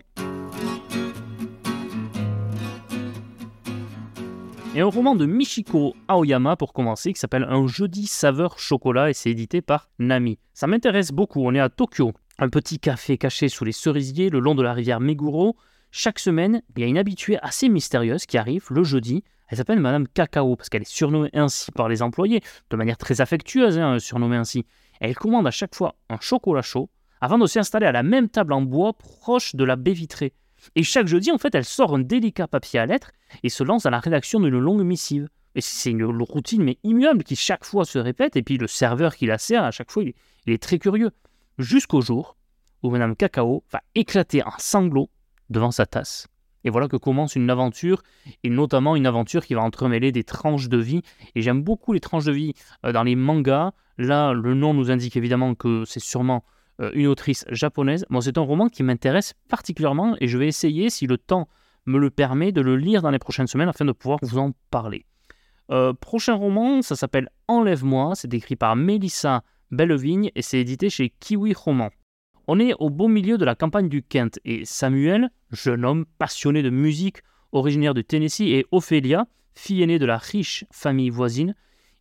Et 4.73 4.81
un 4.81 4.87
roman 4.87 5.13
de 5.13 5.27
Michiko 5.27 5.93
Aoyama 6.07 6.55
pour 6.55 6.73
commencer 6.73 7.13
qui 7.13 7.19
s'appelle 7.19 7.45
Un 7.47 7.67
jeudi 7.67 8.07
saveur 8.07 8.57
chocolat 8.57 9.11
et 9.11 9.13
c'est 9.13 9.29
édité 9.29 9.61
par 9.61 9.91
Nami. 9.99 10.39
Ça 10.55 10.65
m'intéresse 10.65 11.11
beaucoup, 11.11 11.45
on 11.45 11.53
est 11.53 11.59
à 11.59 11.69
Tokyo, 11.69 12.13
un 12.39 12.49
petit 12.49 12.79
café 12.79 13.19
caché 13.19 13.47
sous 13.47 13.63
les 13.63 13.71
cerisiers 13.71 14.31
le 14.31 14.39
long 14.39 14.55
de 14.55 14.63
la 14.63 14.73
rivière 14.73 14.99
Meguro. 14.99 15.55
Chaque 15.91 16.17
semaine, 16.17 16.63
il 16.75 16.81
y 16.81 16.83
a 16.83 16.87
une 16.87 16.97
habituée 16.97 17.37
assez 17.43 17.69
mystérieuse 17.69 18.25
qui 18.25 18.39
arrive 18.39 18.65
le 18.71 18.83
jeudi 18.83 19.23
elle 19.53 19.57
s'appelle 19.57 19.79
Madame 19.79 20.07
Cacao 20.07 20.55
parce 20.55 20.67
qu'elle 20.69 20.81
est 20.81 20.89
surnommée 20.89 21.29
ainsi 21.33 21.71
par 21.71 21.87
les 21.87 22.01
employés, 22.01 22.41
de 22.71 22.75
manière 22.75 22.97
très 22.97 23.21
affectueuse, 23.21 23.77
hein, 23.77 23.99
surnommée 23.99 24.35
ainsi. 24.35 24.65
elle 24.99 25.15
commande 25.15 25.45
à 25.45 25.51
chaque 25.51 25.75
fois 25.75 25.93
un 26.09 26.17
chocolat 26.19 26.63
chaud 26.63 26.89
avant 27.21 27.37
de 27.37 27.45
s'installer 27.45 27.85
à 27.85 27.91
la 27.91 28.01
même 28.01 28.29
table 28.29 28.53
en 28.53 28.63
bois 28.63 28.93
proche 28.93 29.53
de 29.53 29.63
la 29.63 29.75
baie 29.75 29.93
vitrée. 29.93 30.33
Et 30.75 30.81
chaque 30.81 31.05
jeudi, 31.05 31.31
en 31.31 31.37
fait, 31.37 31.53
elle 31.53 31.65
sort 31.65 31.93
un 31.93 31.99
délicat 31.99 32.47
papier 32.47 32.79
à 32.79 32.87
lettres 32.87 33.11
et 33.43 33.49
se 33.49 33.63
lance 33.63 33.85
à 33.85 33.91
la 33.91 33.99
rédaction 33.99 34.39
d'une 34.39 34.57
longue 34.57 34.81
missive. 34.81 35.29
Et 35.53 35.61
c'est 35.61 35.91
une 35.91 36.03
routine 36.03 36.63
mais 36.63 36.79
immuable 36.81 37.23
qui 37.23 37.35
chaque 37.35 37.63
fois 37.63 37.85
se 37.85 37.99
répète. 37.99 38.35
Et 38.35 38.41
puis 38.41 38.57
le 38.57 38.65
serveur 38.65 39.15
qui 39.15 39.27
la 39.27 39.37
sert 39.37 39.63
à 39.63 39.69
chaque 39.69 39.91
fois, 39.91 40.01
il 40.01 40.13
est 40.51 40.63
très 40.63 40.79
curieux. 40.79 41.11
Jusqu'au 41.59 42.01
jour 42.01 42.37
où 42.81 42.89
Madame 42.89 43.15
Cacao 43.15 43.63
va 43.71 43.81
éclater 43.93 44.41
en 44.41 44.53
sanglots 44.57 45.11
devant 45.51 45.69
sa 45.69 45.85
tasse 45.85 46.27
et 46.63 46.69
voilà 46.69 46.87
que 46.87 46.97
commence 46.97 47.35
une 47.35 47.49
aventure, 47.49 48.03
et 48.43 48.49
notamment 48.49 48.95
une 48.95 49.05
aventure 49.05 49.45
qui 49.45 49.53
va 49.53 49.61
entremêler 49.61 50.11
des 50.11 50.23
tranches 50.23 50.69
de 50.69 50.77
vie. 50.77 51.01
Et 51.35 51.41
j'aime 51.41 51.61
beaucoup 51.61 51.93
les 51.93 51.99
tranches 51.99 52.25
de 52.25 52.31
vie 52.31 52.53
euh, 52.85 52.91
dans 52.91 53.03
les 53.03 53.15
mangas. 53.15 53.71
Là, 53.97 54.33
le 54.33 54.53
nom 54.53 54.73
nous 54.73 54.91
indique 54.91 55.15
évidemment 55.17 55.55
que 55.55 55.83
c'est 55.85 55.99
sûrement 55.99 56.43
euh, 56.81 56.91
une 56.93 57.07
autrice 57.07 57.45
japonaise. 57.49 58.05
Bon, 58.09 58.21
c'est 58.21 58.37
un 58.37 58.41
roman 58.41 58.67
qui 58.69 58.83
m'intéresse 58.83 59.33
particulièrement, 59.49 60.15
et 60.19 60.27
je 60.27 60.37
vais 60.37 60.47
essayer, 60.47 60.89
si 60.89 61.07
le 61.07 61.17
temps 61.17 61.47
me 61.85 61.99
le 61.99 62.09
permet, 62.09 62.51
de 62.51 62.61
le 62.61 62.77
lire 62.77 63.01
dans 63.01 63.11
les 63.11 63.19
prochaines 63.19 63.47
semaines 63.47 63.69
afin 63.69 63.85
de 63.85 63.91
pouvoir 63.91 64.19
vous 64.21 64.37
en 64.37 64.51
parler. 64.71 65.05
Euh, 65.69 65.93
prochain 65.93 66.35
roman, 66.35 66.81
ça 66.81 66.95
s'appelle 66.95 67.29
Enlève-moi, 67.47 68.13
c'est 68.15 68.33
écrit 68.33 68.55
par 68.55 68.75
Melissa 68.75 69.43
Bellevigne 69.71 70.31
et 70.35 70.41
c'est 70.41 70.59
édité 70.59 70.89
chez 70.89 71.09
Kiwi 71.19 71.53
Roman. 71.53 71.89
On 72.45 72.59
est 72.59 72.73
au 72.79 72.89
beau 72.89 73.07
milieu 73.07 73.37
de 73.37 73.45
la 73.45 73.55
campagne 73.55 73.87
du 73.87 74.03
Kent 74.03 74.39
et 74.43 74.65
Samuel, 74.65 75.29
jeune 75.51 75.85
homme 75.85 76.05
passionné 76.17 76.61
de 76.61 76.69
musique, 76.69 77.19
originaire 77.53 77.93
de 77.93 78.01
Tennessee, 78.01 78.41
et 78.41 78.65
Ophélia, 78.71 79.27
fille 79.55 79.81
aînée 79.81 79.97
de 79.97 80.05
la 80.05 80.17
riche 80.17 80.65
famille 80.69 81.09
voisine, 81.09 81.55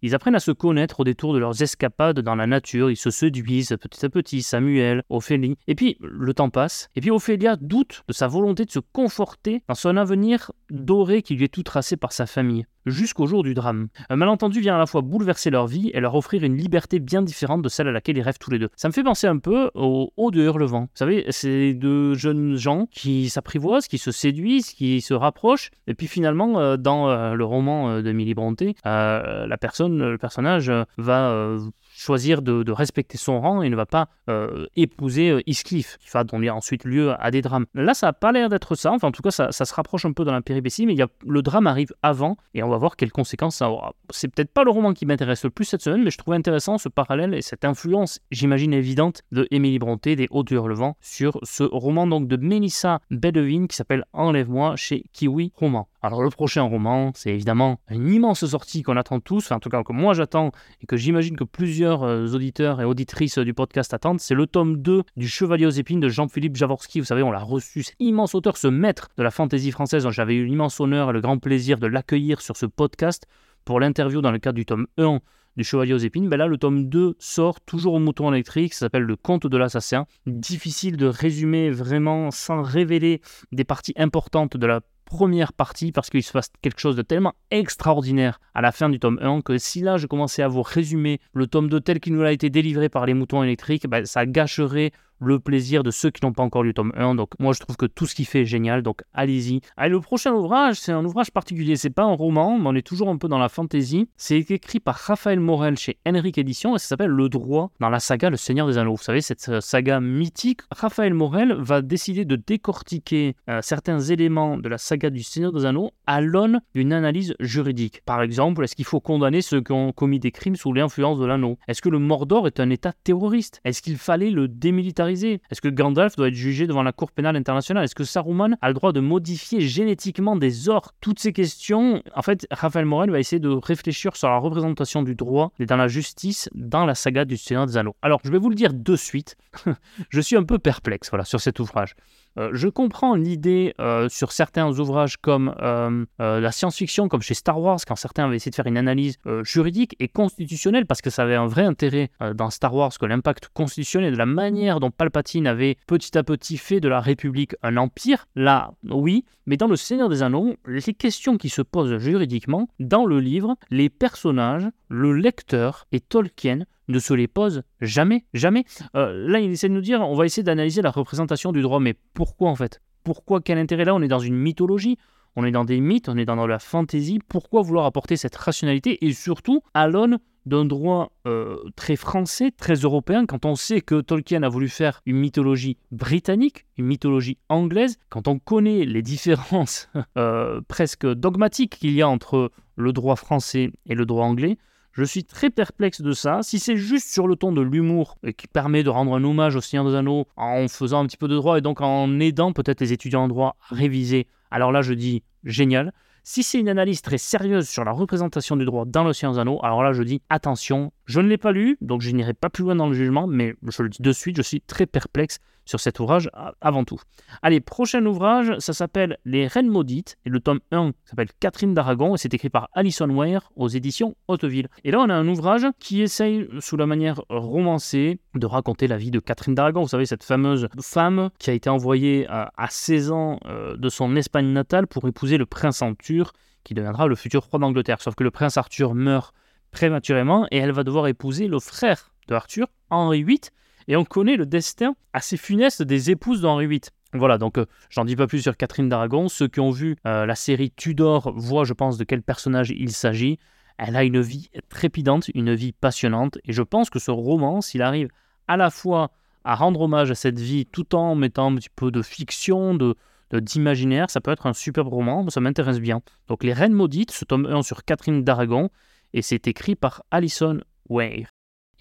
ils 0.05 0.17
apprennent 0.17 0.35
à 0.35 0.41
se 0.41 0.51
connaître 0.51 0.99
au 0.99 1.05
détour 1.05 1.33
de 1.33 1.39
leurs 1.39 1.63
escapades 1.63 2.19
dans 2.19 2.35
la 2.35 2.49
nature, 2.49 2.91
ils 2.91 2.97
se 2.97 3.11
séduisent 3.11 3.77
petit 3.81 4.05
à 4.05 4.09
petit, 4.09 4.43
Samuel, 4.43 5.05
Ophélie. 5.11 5.57
Et 5.69 5.77
puis 5.77 5.97
le 6.01 6.35
temps 6.35 6.51
passe, 6.51 6.91
et 6.97 7.01
puis 7.01 7.13
Ophélia 7.13 7.55
doute 7.55 8.03
de 8.09 8.13
sa 8.13 8.27
volonté 8.27 8.65
de 8.65 8.71
se 8.73 8.81
conforter 8.81 9.63
dans 9.69 9.77
son 9.77 9.97
avenir 9.97 10.51
doré 10.71 11.23
qui 11.23 11.37
lui 11.37 11.45
est 11.45 11.55
tout 11.55 11.63
tracé 11.63 11.97
par 11.97 12.13
sa 12.13 12.27
famille 12.27 12.67
jusqu'au 12.87 13.27
jour 13.27 13.43
du 13.43 13.55
drame. 13.55 13.89
Un 14.09 14.17
malentendu 14.17 14.61
vient 14.61 14.77
à 14.77 14.79
la 14.79 14.87
fois 14.87 15.03
bouleverser 15.03 15.51
leur 15.51 15.67
vie 15.67 15.91
et 15.95 16.01
leur 16.01 16.15
offrir 16.15 16.45
une 16.45 16.57
liberté 16.57 16.99
bien 16.99 17.23
différente 17.23 17.63
de 17.63 17.69
celle 17.69 17.89
à 17.89 17.93
laquelle 17.93 18.17
ils 18.17 18.23
rêvent 18.23 18.39
tous 18.39 18.51
les 18.51 18.59
deux. 18.59 18.69
Ça 18.77 18.89
me 18.89 18.93
fait 18.93 19.03
penser 19.03 19.27
un 19.27 19.39
peu 19.39 19.71
au 19.75 20.13
Haut 20.17 20.31
de 20.31 20.43
Hurlevent. 20.43 20.83
Vous 20.83 20.89
savez, 20.95 21.25
c'est 21.31 21.75
deux 21.75 22.15
jeunes 22.15 22.57
gens 22.57 22.87
qui 22.91 23.29
s'apprivoisent, 23.29 23.89
qui 23.89 23.99
se 23.99 24.11
séduisent, 24.11 24.71
qui 24.73 25.01
se 25.01 25.15
rapprochent, 25.15 25.71
et 25.87 25.95
puis 25.95 26.07
finalement, 26.07 26.59
euh, 26.59 26.77
dans 26.77 27.09
euh, 27.09 27.35
le 27.35 27.45
roman 27.45 27.91
euh, 27.91 28.03
de 28.03 28.13
Milly 28.13 28.35
Brontë, 28.35 28.75
la 28.85 29.57
personne, 29.61 30.11
le 30.11 30.19
personnage 30.19 30.73
va 30.99 31.57
choisir 32.03 32.43
de, 32.43 32.73
respecter 32.73 33.19
son 33.19 33.41
rang 33.41 33.63
et 33.63 33.69
ne 33.69 33.77
va 33.77 33.87
pas 33.87 34.09
euh, 34.29 34.67
épouser 34.77 35.31
euh, 35.31 35.43
Iscliffe, 35.47 35.99
qui 35.99 36.09
va 36.11 36.25
donner 36.25 36.51
ensuite 36.51 36.85
lieu 36.85 37.13
à 37.19 37.31
des 37.31 37.43
drames. 37.43 37.67
Là, 37.75 37.95
ça 37.95 38.07
n'a 38.07 38.13
pas 38.13 38.33
l'air 38.33 38.49
d'être 38.49 38.75
ça, 38.75 38.93
enfin 38.93 39.09
en 39.09 39.13
tout 39.13 39.23
cas, 39.23 39.31
ça, 39.31 39.53
se 39.53 39.75
rapproche 39.75 40.05
un 40.05 40.13
peu 40.13 40.25
dans 40.25 40.33
la 40.33 40.41
péripétie, 40.41 40.87
mais 40.87 40.97
le 41.27 41.43
drame 41.43 41.67
arrive 41.67 41.93
avant 42.03 42.37
et 42.55 42.63
on 42.63 42.69
va 42.69 42.77
voir 42.77 42.97
quelles 42.97 43.13
conséquences 43.13 43.57
ça 43.57 43.71
aura. 43.71 43.95
C'est 44.11 44.29
peut-être 44.29 44.53
pas 44.53 44.65
le 44.65 44.71
roman 44.71 44.93
qui 44.93 45.07
m'intéresse 45.07 45.45
le 45.45 45.51
plus 45.51 45.65
cette 45.65 45.83
semaine, 45.83 46.03
mais 46.03 46.11
je 46.11 46.19
trouve 46.19 46.35
intéressant 46.35 46.79
ce 46.79 46.89
parallèle 46.89 47.35
et 47.35 47.43
cette 47.43 47.65
influence, 47.65 48.21
j'imagine 48.31 48.73
évidente, 48.73 49.23
de 49.31 49.47
Émilie 49.51 49.79
Bronté, 49.79 50.17
des 50.17 50.29
Hauts 50.31 50.45
Hurlevent, 50.51 50.97
sur 51.01 51.39
ce 51.43 51.63
roman 51.63 52.07
donc 52.07 52.27
de 52.27 52.37
Mélissa 52.37 53.01
Bedevine 53.11 53.69
qui 53.69 53.77
s'appelle 53.77 54.05
Enlève-moi 54.13 54.77
chez 54.77 55.05
Kiwi 55.13 55.53
Roman. 55.55 55.89
Alors 56.05 56.21
le 56.21 56.31
prochain 56.31 56.63
roman, 56.63 57.13
c'est 57.15 57.31
évidemment 57.31 57.79
une 57.89 58.09
immense 58.09 58.45
sortie 58.45 58.83
qu'on 58.83 58.97
attend 58.97 59.21
tous, 59.21 59.53
en 59.53 59.61
tout 59.61 59.69
cas 59.69 59.85
que 59.85 59.93
moi 59.93 60.15
j'attends 60.15 60.51
et 60.81 60.87
que 60.87 60.97
j'imagine 60.97 61.37
que 61.37 61.45
plusieurs 61.45 62.03
euh, 62.03 62.27
auditeurs 62.27 62.81
et 62.81 62.85
auditrices 62.85 63.39
du 63.39 63.55
podcast 63.55 63.95
attendent, 63.95 64.19
c'est 64.19 64.35
le 64.35 64.49
tome 64.49 64.83
2 64.83 65.05
du 65.17 65.29
Chevalier 65.29 65.65
aux 65.65 65.71
épines 65.71 66.01
de 66.01 66.09
Jean-Philippe 66.09 66.57
Javorski. 66.57 66.99
Vous 66.99 67.07
savez, 67.07 67.23
on 67.23 67.31
l'a 67.31 67.39
reçu, 67.39 67.85
cet 67.85 67.95
immense 68.01 68.35
auteur, 68.35 68.57
ce 68.57 68.67
maître 68.67 69.11
de 69.17 69.23
la 69.23 69.31
fantaisie 69.31 69.71
française, 69.71 70.05
j'avais 70.11 70.35
eu 70.35 70.45
l'immense 70.45 70.81
honneur 70.81 71.11
et 71.11 71.13
le 71.13 71.21
grand 71.21 71.39
plaisir 71.39 71.79
de 71.79 71.87
l'accueillir 71.87 72.41
sur 72.41 72.57
ce 72.57 72.67
podcast 72.67 73.29
pour 73.65 73.79
l'interview 73.79 74.21
dans 74.23 74.33
le 74.33 74.41
cadre 74.41 74.57
du 74.57 74.67
tome 74.67 74.89
1 74.99 75.21
du 75.57 75.63
Chevalier 75.65 75.93
aux 75.93 75.99
épines, 75.99 76.29
ben 76.29 76.37
là 76.37 76.47
le 76.47 76.57
tome 76.57 76.89
2 76.89 77.15
sort 77.19 77.61
toujours 77.61 77.95
au 77.95 77.99
mouton 77.99 78.33
électrique, 78.33 78.75
ça 78.75 78.87
s'appelle 78.87 79.03
Le 79.03 79.17
Conte 79.17 79.47
de 79.47 79.57
l'assassin. 79.57 80.07
Difficile 80.27 80.97
de 80.97 81.07
résumer 81.07 81.71
vraiment 81.71 82.31
sans 82.31 82.63
révéler 82.63 83.21
des 83.53 83.65
parties 83.65 83.93
importantes 83.97 84.57
de 84.57 84.67
la 84.67 84.81
première 85.05 85.53
partie 85.53 85.93
parce 85.93 86.11
qu'il 86.11 86.23
se 86.23 86.33
passe 86.33 86.51
quelque 86.63 86.81
chose 86.81 86.97
de 86.97 87.03
tellement 87.03 87.35
extraordinaire 87.51 88.41
à 88.55 88.61
la 88.61 88.73
fin 88.73 88.89
du 88.89 88.99
tome 88.99 89.19
1 89.23 89.43
que 89.43 89.59
si 89.59 89.81
là 89.81 89.97
je 89.97 90.07
commençais 90.07 90.43
à 90.43 90.49
vous 90.49 90.63
résumer 90.63 91.21
le 91.35 91.47
tome 91.47 91.69
2 91.69 91.81
tel 91.81 92.01
qu'il 92.01 92.15
nous 92.15 92.23
a 92.23 92.33
été 92.33 92.51
délivré 92.51 92.89
par 92.89 93.07
les 93.07 93.15
moutons 93.15 93.43
électriques, 93.43 93.87
ben, 93.89 94.05
ça 94.07 94.27
gâcherait 94.27 94.93
le 95.23 95.39
plaisir 95.39 95.83
de 95.83 95.91
ceux 95.91 96.11
qui 96.11 96.25
n'ont 96.25 96.33
pas 96.33 96.43
encore 96.43 96.63
lu 96.63 96.75
tome 96.75 96.93
1. 96.97 97.15
Donc 97.15 97.31
moi 97.39 97.53
je 97.53 97.61
trouve 97.61 97.77
que 97.77 97.87
tout 97.87 98.07
ce 98.07 98.15
qu'il 98.15 98.27
fait 98.27 98.43
est 98.43 98.47
génial, 98.47 98.83
donc 98.83 99.03
allez-y. 99.15 99.61
Allez, 99.77 99.91
le 99.91 100.01
prochain 100.01 100.33
ouvrage, 100.33 100.77
c'est 100.77 100.93
un 100.93 101.05
ouvrage 101.05 101.31
particulier, 101.31 101.77
c'est 101.77 101.91
pas 101.91 102.05
un 102.05 102.15
roman, 102.15 102.59
mais 102.59 102.69
on 102.69 102.75
est 102.75 102.87
toujours 102.87 103.09
un 103.09 103.17
peu 103.17 103.29
dans 103.29 103.39
la 103.39 103.49
fantasy. 103.49 104.09
C'est 104.17 104.39
écrit 104.39 104.81
par 104.81 104.97
Raphaël 104.97 105.41
Morel 105.41 105.77
chez 105.77 105.99
Henrik 106.07 106.39
Edition 106.39 106.75
et 106.77 106.79
ça 106.79 106.89
s'appelle 106.89 107.11
Le 107.11 107.29
droit 107.29 107.71
dans 107.81 107.91
la 107.91 108.01
saga 108.01 108.31
Le 108.31 108.37
Seigneur 108.37 108.67
des 108.67 108.79
Anneaux. 108.79 108.95
Vous 108.95 109.03
savez, 109.03 109.21
cette 109.21 109.49
euh, 109.49 109.61
saga 109.61 110.01
mythique. 110.01 110.61
Raphaël 110.71 111.15
Morel 111.15 111.55
va 111.59 111.83
décider 111.83 112.25
de 112.25 112.37
décortiquer 112.37 113.37
euh, 113.49 113.61
certains 113.63 114.01
éléments 114.01 114.59
de 114.59 114.69
la 114.69 114.79
saga 114.79 115.11
du 115.11 115.23
Seigneur 115.23 115.53
des 115.53 115.65
Anneaux 115.65 115.93
à 116.07 116.21
l'aune 116.21 116.61
d'une 116.75 116.93
analyse 116.93 117.35
juridique. 117.41 118.03
Par 118.05 118.23
exemple, 118.23 118.65
est-ce 118.65 118.77
qu'il 118.77 118.85
faut 118.85 119.01
condamner 119.01 119.43
ceux 119.43 119.61
qui 119.61 119.73
ont 119.73 119.93
commis 119.93 120.19
des 120.19 120.31
crimes 120.31 120.57
sous 120.57 120.73
l'influence 120.73 121.19
de 121.19 121.27
l'anneau? 121.27 121.59
Est-ce 121.69 121.83
que 121.83 121.89
le 121.89 121.99
Mordor 121.99 122.47
est 122.47 122.61
un 122.61 122.71
État 122.71 122.93
terroriste? 123.05 123.61
Est-ce 123.65 123.83
qu'il 123.83 123.97
fallait 123.97 124.31
le 124.31 124.49
démilitariser? 124.49 125.12
Est-ce 125.13 125.61
que 125.61 125.69
Gandalf 125.69 126.17
doit 126.17 126.29
être 126.29 126.35
jugé 126.35 126.67
devant 126.67 126.83
la 126.83 126.93
Cour 126.93 127.11
pénale 127.11 127.37
internationale? 127.37 127.85
Est-ce 127.85 127.95
que 127.95 128.05
Saruman 128.05 128.57
a 128.61 128.69
le 128.69 128.75
droit 128.75 128.93
de 128.93 129.01
modifier 129.01 129.61
génétiquement 129.61 130.37
des 130.37 130.69
orques 130.69 130.95
Toutes 131.01 131.19
ces 131.19 131.33
questions, 131.33 132.03
en 132.15 132.23
fait, 132.23 132.47
Raphaël 132.51 132.85
Morel 132.85 133.11
va 133.11 133.19
essayer 133.19 133.41
de 133.41 133.49
réfléchir 133.49 134.17
sur 134.17 134.29
la 134.29 134.39
représentation 134.39 135.03
du 135.03 135.15
droit 135.15 135.53
et 135.59 135.67
dans 135.67 135.77
la 135.77 135.89
justice 135.89 136.49
dans 136.55 136.87
la 136.87 136.95
saga 136.95 137.25
du 137.25 137.37
Seigneur 137.37 137.67
des 137.67 137.77
Anneaux. 137.77 137.97
Alors, 138.03 138.21
je 138.25 138.31
vais 138.31 138.39
vous 138.39 138.49
le 138.49 138.55
dire 138.55 138.73
de 138.73 138.97
suite, 138.97 139.37
je 140.09 140.21
suis 140.21 140.37
un 140.37 140.45
peu 140.45 140.59
perplexe 140.59 141.11
voilà, 141.11 141.25
sur 141.25 141.41
cet 141.41 141.61
ouvrage. 141.61 141.95
Euh, 142.39 142.51
je 142.53 142.69
comprends 142.69 143.15
l'idée 143.15 143.75
euh, 143.81 144.09
sur 144.09 144.33
certains 144.33 144.79
ouvrages 144.79 145.17
comme 145.17 145.55
euh, 145.61 146.05
la 146.19 146.53
science-fiction, 146.53 147.09
comme 147.09 147.23
chez 147.23 147.35
Star 147.35 147.61
Wars, 147.61 147.79
quand 147.87 147.97
certains 147.97 148.25
avaient 148.25 148.37
essayé 148.37 148.51
de 148.51 148.57
faire 148.57 148.67
une 148.67 148.79
analyse 148.79 149.19
juridique 149.43 149.97
et 150.01 150.09
constitutionnelle, 150.09 150.87
parce 150.87 151.03
que 151.03 151.11
ça 151.11 151.23
avait 151.23 151.35
un 151.35 151.47
vrai 151.47 151.65
intérêt 151.65 152.11
dans 152.35 152.51
Star 152.51 152.75
Wars, 152.75 152.93
que 152.99 153.07
l'impact 153.07 153.49
constitutionnel 153.53 154.13
de 154.13 154.19
la 154.19 154.27
manière 154.27 154.81
dont 154.81 154.91
Palpatine 154.91 155.47
avait 155.47 155.77
petit 155.87 156.17
à 156.17 156.23
petit 156.23 156.57
fait 156.57 156.81
de 156.81 156.89
la 156.89 157.01
République 157.01 157.55
un 157.63 157.77
empire, 157.77 158.27
là, 158.35 158.73
oui, 158.89 159.25
mais 159.47 159.57
dans 159.57 159.67
Le 159.67 159.77
Seigneur 159.77 160.09
des 160.09 160.23
Anneaux, 160.23 160.55
les 160.67 160.83
questions 160.95 161.37
qui 161.37 161.49
se 161.49 161.63
posent 161.63 161.99
juridiquement, 161.99 162.69
dans 162.79 163.07
le 163.07 163.21
livre, 163.21 163.57
les 163.71 163.89
personnages, 163.89 164.69
le 164.89 165.13
lecteur 165.13 165.87
et 165.93 166.01
Tolkien 166.01 166.65
ne 166.89 166.99
se 166.99 167.15
les 167.15 167.29
pose 167.29 167.63
jamais, 167.81 168.25
jamais. 168.35 168.65
Euh, 168.97 169.27
là, 169.29 169.41
il 169.41 169.51
essaie 169.51 169.69
de 169.69 169.75
nous 169.75 169.81
dire, 169.81 170.01
on 170.01 170.15
va 170.15 170.27
essayer 170.27 170.43
d'analyser 170.43 170.83
la 170.83 170.91
représentation 170.91 171.53
du 171.53 171.63
droit, 171.63 171.81
mais 171.81 171.95
pourquoi 172.15 172.51
en 172.51 172.57
fait? 172.57 172.81
Pourquoi? 173.05 173.41
Quel 173.41 173.59
intérêt? 173.59 173.85
Là 173.85 173.95
On 173.95 174.03
est 174.03 174.09
dans 174.09 174.19
une 174.19 174.37
mythologie, 174.37 174.99
on 175.37 175.45
est 175.45 175.51
dans 175.51 175.65
des 175.65 175.81
mythes, 175.81 176.09
on 176.09 176.17
est 176.17 176.25
dans 176.25 176.47
la 176.47 176.59
fantaisie. 176.59 177.19
Pourquoi 177.29 177.63
vouloir 177.63 177.87
apporter 177.87 178.17
cette 178.17 178.37
rationalité? 178.37 179.05
Et 179.05 179.13
surtout 179.13 179.63
à 179.75 179.89
l'aune 179.89 180.19
d'un 180.47 180.65
droit 180.65 181.13
euh, 181.27 181.57
très 181.77 181.97
français, 181.97 182.51
très 182.51 182.75
européen, 182.75 183.27
quand 183.27 183.45
on 183.45 183.55
sait 183.55 183.81
que 183.81 184.01
Tolkien 184.01 184.43
a 184.43 184.49
voulu 184.49 184.69
faire 184.69 185.01
une 185.07 185.17
mythologie 185.17 185.79
britannique, 185.93 186.67
une 186.77 186.87
mythologie 186.87 187.39
anglaise, 187.49 187.99
quand 188.09 188.27
on 188.29 188.39
connaît 188.39 188.85
les 188.85 189.03
différences 189.03 189.89
euh, 190.19 190.61
presque 190.67 191.07
dogmatiques 191.07 191.79
qu'il 191.79 191.93
y 191.93 192.03
a 192.03 192.09
entre 192.09 192.51
le 192.77 192.93
droit 192.93 193.17
français 193.17 193.71
et 193.87 193.95
le 193.95 194.05
droit 194.05 194.25
anglais, 194.25 194.59
je 194.93 195.05
suis 195.05 195.25
très 195.25 195.51
perplexe 195.51 196.03
de 196.03 196.13
ça. 196.13 196.41
Si 196.43 196.59
c'est 196.59 196.77
juste 196.77 197.09
sur 197.11 197.27
le 197.27 197.37
ton 197.37 197.53
de 197.53 197.63
l'humour 197.63 198.17
et 198.23 198.35
qui 198.35 198.47
permet 198.47 198.83
de 198.83 198.91
rendre 198.91 199.15
un 199.15 199.25
hommage 199.25 199.57
au 199.57 199.61
Seigneur 199.61 199.87
des 199.89 199.97
Anneaux 199.97 200.27
en 200.37 200.69
faisant 200.69 201.01
un 201.01 201.07
petit 201.07 201.17
peu 201.17 201.29
de 201.29 201.37
droit 201.37 201.59
et 201.59 201.61
donc 201.61 201.81
en 201.81 202.21
aidant 202.21 202.53
peut-être 202.53 202.81
les 202.81 202.93
étudiants 202.93 203.25
en 203.25 203.29
droit 203.29 203.57
à 203.71 203.75
réviser, 203.75 204.27
alors 204.51 204.71
là 204.71 204.83
je 204.83 204.93
dis 204.93 205.23
génial. 205.45 205.93
Si 206.25 206.45
c'est 206.45 206.61
une 206.61 206.69
analyse 206.69 207.03
très 207.03 207.19
sérieuse 207.19 207.69
sur 207.69 207.85
la 207.85 207.91
représentation 207.91 208.57
du 208.57 208.65
droit 208.65 208.85
dans 208.85 209.03
le 209.03 209.13
Seigneur 209.13 209.33
des 209.33 209.41
Anneaux, 209.41 209.59
alors 209.65 209.83
là 209.83 209.93
je 209.93 210.05
dis 210.05 210.23
attention, 210.29 210.93
je 211.07 211.21
ne 211.21 211.29
l'ai 211.29 211.39
pas 211.39 211.51
lu, 211.51 211.79
donc 211.81 212.01
je 212.01 212.11
n'irai 212.11 212.35
pas 212.35 212.49
plus 212.49 212.63
loin 212.63 212.77
dans 212.77 212.87
le 212.87 212.95
jugement, 212.95 213.27
mais 213.27 213.55
je 213.67 213.83
le 213.83 213.89
dis 213.89 214.03
de 214.03 214.13
suite, 214.13 214.37
je 214.37 214.43
suis 214.43 214.61
très 214.61 214.87
perplexe 214.87 215.39
sur 215.65 215.81
cet 215.81 216.01
ouvrage 216.01 216.31
avant 216.61 216.85
tout. 216.85 217.01
Allez, 217.43 217.61
prochain 217.61 218.05
ouvrage, 218.05 218.59
ça 218.59 218.73
s'appelle 218.73 219.19
Les 219.25 219.47
Reines 219.47 219.69
Maudites, 219.69 220.19
et 220.25 220.31
le 220.31 220.41
tome 220.41 220.61
1 220.71 220.93
s'appelle 221.05 221.29
Catherine 221.41 221.75
d'Aragon, 221.75 222.15
et 222.15 222.19
c'est 222.19 222.35
écrit 222.35 222.51
par 222.51 222.69
Alison 222.73 223.09
Ware 223.11 223.51
aux 223.57 223.69
éditions 223.69 224.17
Hauteville. 224.29 224.69
Et 224.85 224.91
là, 224.91 225.01
on 225.01 225.09
a 225.09 225.15
un 225.15 225.29
ouvrage 225.29 225.67
qui 225.79 226.03
essaye, 226.03 226.49
sous 226.61 226.77
la 226.77 226.87
manière 226.87 227.21
romancée, 227.29 228.19
de 228.35 228.47
raconter 228.47 228.87
la 228.87 228.97
vie 228.97 229.11
de 229.11 229.21
Catherine 229.21 229.55
d'Aragon. 229.55 229.83
Vous 229.83 229.89
savez, 229.89 230.07
cette 230.07 230.25
fameuse 230.25 230.69
femme 230.81 231.31
qui 231.39 231.51
a 231.51 231.53
été 231.53 231.71
envoyée 231.71 232.27
à, 232.29 232.51
16 232.69 233.13
ans 233.13 233.39
euh, 233.47 233.77
de 233.77 233.89
son 233.89 234.17
Espagne 234.17 234.47
natale 234.47 234.87
pour 234.87 235.07
épouser 235.07 235.37
le 235.37 235.47
prince 235.47 235.83
Arthur, 235.83 236.33
qui 236.65 236.75
deviendra 236.75 237.07
le 237.07 237.17
futur 237.17 237.43
roi 237.45 237.59
d'Angleterre. 237.59 238.01
Sauf 238.01 238.15
que 238.15 238.25
le 238.25 238.31
prince 238.31 238.57
Arthur 238.57 238.95
meurt 238.95 239.35
prématurément, 239.71 240.47
et 240.51 240.59
elle 240.59 240.73
va 240.73 240.85
devoir 240.85 241.07
épouser 241.07 241.49
le 241.49 241.59
frère 241.59 242.13
de 242.29 242.35
Arthur, 242.35 242.69
Henri 242.91 243.25
VIII, 243.25 243.41
et 243.89 243.97
on 243.97 244.05
connaît 244.05 244.37
le 244.37 244.47
destin 244.47 244.95
assez 245.13 245.37
funeste 245.37 245.83
des 245.83 246.11
épouses 246.11 246.41
d'Henri 246.41 246.67
VIII. 246.67 246.81
Voilà, 247.15 247.37
donc 247.37 247.59
euh, 247.59 247.67
j'en 247.91 248.05
dis 248.05 248.17
pas 248.17 248.27
plus 248.27 248.41
sur 248.41 248.57
Catherine 248.57 248.89
d'Aragon. 248.89 249.29
Ceux 249.29 249.49
qui 249.49 249.61
ont 249.61 249.71
vu 249.71 249.97
euh, 250.07 250.25
la 250.25 250.35
série 250.35 250.71
Tudor 250.71 251.33
voient, 251.37 251.65
je 251.65 251.75
pense, 251.75 251.99
de 251.99 252.05
quel 252.05 252.23
personnage 252.23 252.71
il 252.71 252.93
s'agit. 252.93 253.39
Elle 253.79 253.97
a 253.97 254.05
une 254.05 254.21
vie 254.21 254.51
trépidante, 254.69 255.29
une 255.35 255.55
vie 255.55 255.73
passionnante, 255.73 256.39
et 256.45 256.53
je 256.53 256.63
pense 256.63 256.89
que 256.89 256.99
ce 256.99 257.11
roman, 257.11 257.61
s'il 257.61 257.83
arrive 257.83 258.09
à 258.49 258.57
la 258.57 258.71
fois 258.71 259.11
à 259.45 259.55
rendre 259.55 259.81
hommage 259.81 260.11
à 260.11 260.15
cette 260.15 260.39
vie 260.39 260.67
tout 260.67 260.95
en 260.95 261.15
mettant 261.15 261.51
un 261.51 261.57
petit 261.57 261.71
peu 261.75 261.91
de 261.91 262.03
fiction, 262.03 262.75
de, 262.75 262.95
d'imaginaire, 263.33 264.11
ça 264.11 264.21
peut 264.21 264.31
être 264.31 264.47
un 264.47 264.53
superbe 264.53 264.89
roman, 264.89 265.29
ça 265.31 265.41
m'intéresse 265.41 265.81
bien. 265.81 266.01
Donc 266.29 266.45
Les 266.45 266.53
Reines 266.53 266.75
Maudites, 266.75 267.11
ce 267.11 267.25
tome 267.25 267.47
1 267.47 267.63
sur 267.63 267.85
Catherine 267.85 268.23
d'Aragon, 268.23 268.71
et 269.15 269.23
c'est 269.23 269.49
écrit 269.49 269.75
par 269.75 270.05
Alison 270.11 270.61
Ware. 270.89 271.32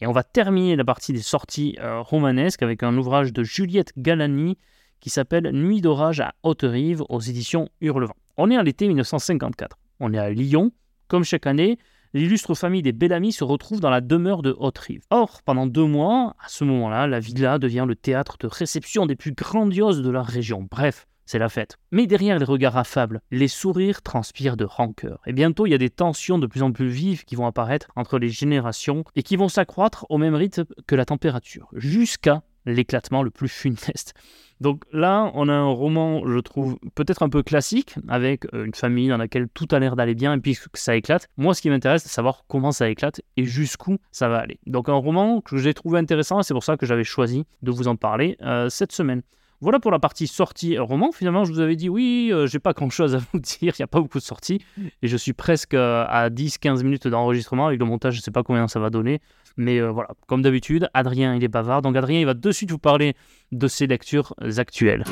Et 0.01 0.07
on 0.07 0.11
va 0.11 0.23
terminer 0.23 0.75
la 0.75 0.83
partie 0.83 1.13
des 1.13 1.21
sorties 1.21 1.77
euh, 1.79 2.01
romanesques 2.01 2.63
avec 2.63 2.81
un 2.81 2.97
ouvrage 2.97 3.31
de 3.31 3.43
Juliette 3.43 3.93
Galani 3.97 4.57
qui 4.99 5.11
s'appelle 5.11 5.51
Nuit 5.51 5.81
d'orage 5.81 6.19
à 6.19 6.33
Haute-Rive 6.41 7.03
aux 7.07 7.19
éditions 7.19 7.69
Hurlevent. 7.81 8.15
On 8.37 8.49
est 8.49 8.57
à 8.57 8.63
l'été 8.63 8.87
1954. 8.87 9.77
On 9.99 10.11
est 10.11 10.17
à 10.17 10.31
Lyon. 10.31 10.71
Comme 11.07 11.23
chaque 11.23 11.45
année, 11.45 11.77
l'illustre 12.15 12.55
famille 12.55 12.81
des 12.81 12.93
Bellamy 12.93 13.31
se 13.31 13.43
retrouve 13.43 13.79
dans 13.79 13.91
la 13.91 14.01
demeure 14.01 14.41
de 14.41 14.55
Haute-Rive. 14.57 15.03
Or, 15.11 15.43
pendant 15.43 15.67
deux 15.67 15.85
mois, 15.85 16.35
à 16.43 16.49
ce 16.49 16.63
moment-là, 16.63 17.05
la 17.05 17.19
villa 17.19 17.59
devient 17.59 17.85
le 17.87 17.95
théâtre 17.95 18.37
de 18.39 18.47
réception 18.47 19.05
des 19.05 19.15
plus 19.15 19.33
grandioses 19.33 20.01
de 20.01 20.09
la 20.09 20.23
région. 20.23 20.67
Bref, 20.69 21.07
c'est 21.25 21.39
la 21.39 21.49
fête. 21.49 21.77
Mais 21.91 22.07
derrière 22.07 22.39
les 22.39 22.45
regards 22.45 22.77
affables, 22.77 23.21
les 23.31 23.47
sourires 23.47 24.01
transpirent 24.01 24.57
de 24.57 24.65
rancœur. 24.65 25.21
Et 25.25 25.33
bientôt, 25.33 25.65
il 25.65 25.71
y 25.71 25.75
a 25.75 25.79
des 25.79 25.89
tensions 25.89 26.39
de 26.39 26.47
plus 26.47 26.63
en 26.63 26.71
plus 26.71 26.89
vives 26.89 27.23
qui 27.25 27.35
vont 27.35 27.45
apparaître 27.45 27.89
entre 27.95 28.19
les 28.19 28.29
générations 28.29 29.03
et 29.15 29.23
qui 29.23 29.35
vont 29.35 29.49
s'accroître 29.49 30.05
au 30.09 30.17
même 30.17 30.35
rythme 30.35 30.65
que 30.87 30.95
la 30.95 31.05
température, 31.05 31.69
jusqu'à 31.73 32.43
l'éclatement 32.65 33.23
le 33.23 33.31
plus 33.31 33.49
funeste. 33.49 34.13
Donc 34.59 34.83
là, 34.93 35.31
on 35.33 35.49
a 35.49 35.53
un 35.53 35.71
roman, 35.71 36.21
je 36.27 36.37
trouve, 36.37 36.77
peut-être 36.93 37.23
un 37.23 37.29
peu 37.29 37.41
classique, 37.41 37.95
avec 38.07 38.45
euh, 38.53 38.65
une 38.65 38.75
famille 38.75 39.07
dans 39.07 39.17
laquelle 39.17 39.47
tout 39.51 39.67
a 39.71 39.79
l'air 39.79 39.95
d'aller 39.95 40.13
bien 40.13 40.35
et 40.35 40.39
puis 40.39 40.53
que 40.55 40.77
ça 40.77 40.95
éclate. 40.95 41.27
Moi, 41.35 41.55
ce 41.55 41.63
qui 41.63 41.69
m'intéresse, 41.71 42.03
c'est 42.03 42.09
savoir 42.09 42.43
comment 42.47 42.71
ça 42.71 42.87
éclate 42.87 43.21
et 43.37 43.45
jusqu'où 43.45 43.97
ça 44.11 44.29
va 44.29 44.37
aller. 44.37 44.59
Donc 44.67 44.87
un 44.87 44.93
roman 44.93 45.41
que 45.41 45.57
j'ai 45.57 45.73
trouvé 45.73 45.97
intéressant, 45.97 46.43
c'est 46.43 46.53
pour 46.53 46.63
ça 46.63 46.77
que 46.77 46.85
j'avais 46.85 47.03
choisi 47.03 47.45
de 47.63 47.71
vous 47.71 47.87
en 47.87 47.95
parler 47.95 48.37
euh, 48.43 48.69
cette 48.69 48.91
semaine. 48.91 49.23
Voilà 49.63 49.79
pour 49.79 49.91
la 49.91 49.99
partie 49.99 50.25
sortie 50.25 50.79
roman. 50.79 51.11
Finalement, 51.11 51.45
je 51.45 51.53
vous 51.53 51.59
avais 51.59 51.75
dit 51.75 51.87
oui, 51.87 52.31
euh, 52.33 52.47
j'ai 52.47 52.57
pas 52.57 52.73
grand 52.73 52.89
chose 52.89 53.13
à 53.13 53.19
vous 53.31 53.39
dire, 53.39 53.73
il 53.77 53.81
n'y 53.81 53.83
a 53.83 53.87
pas 53.87 54.01
beaucoup 54.01 54.17
de 54.17 54.23
sorties. 54.23 54.59
Et 55.03 55.07
je 55.07 55.15
suis 55.15 55.33
presque 55.33 55.75
euh, 55.75 56.03
à 56.09 56.31
10-15 56.31 56.83
minutes 56.83 57.07
d'enregistrement. 57.07 57.67
Avec 57.67 57.79
le 57.79 57.85
montage, 57.85 58.15
je 58.15 58.19
ne 58.19 58.23
sais 58.23 58.31
pas 58.31 58.41
combien 58.41 58.67
ça 58.67 58.79
va 58.79 58.89
donner. 58.89 59.21
Mais 59.57 59.79
euh, 59.79 59.91
voilà, 59.91 60.09
comme 60.27 60.41
d'habitude, 60.41 60.89
Adrien, 60.95 61.35
il 61.35 61.43
est 61.43 61.47
bavard. 61.47 61.83
Donc 61.83 61.95
Adrien, 61.95 62.19
il 62.19 62.25
va 62.25 62.33
de 62.33 62.51
suite 62.51 62.71
vous 62.71 62.79
parler 62.79 63.13
de 63.51 63.67
ses 63.67 63.85
lectures 63.85 64.33
actuelles. 64.57 65.03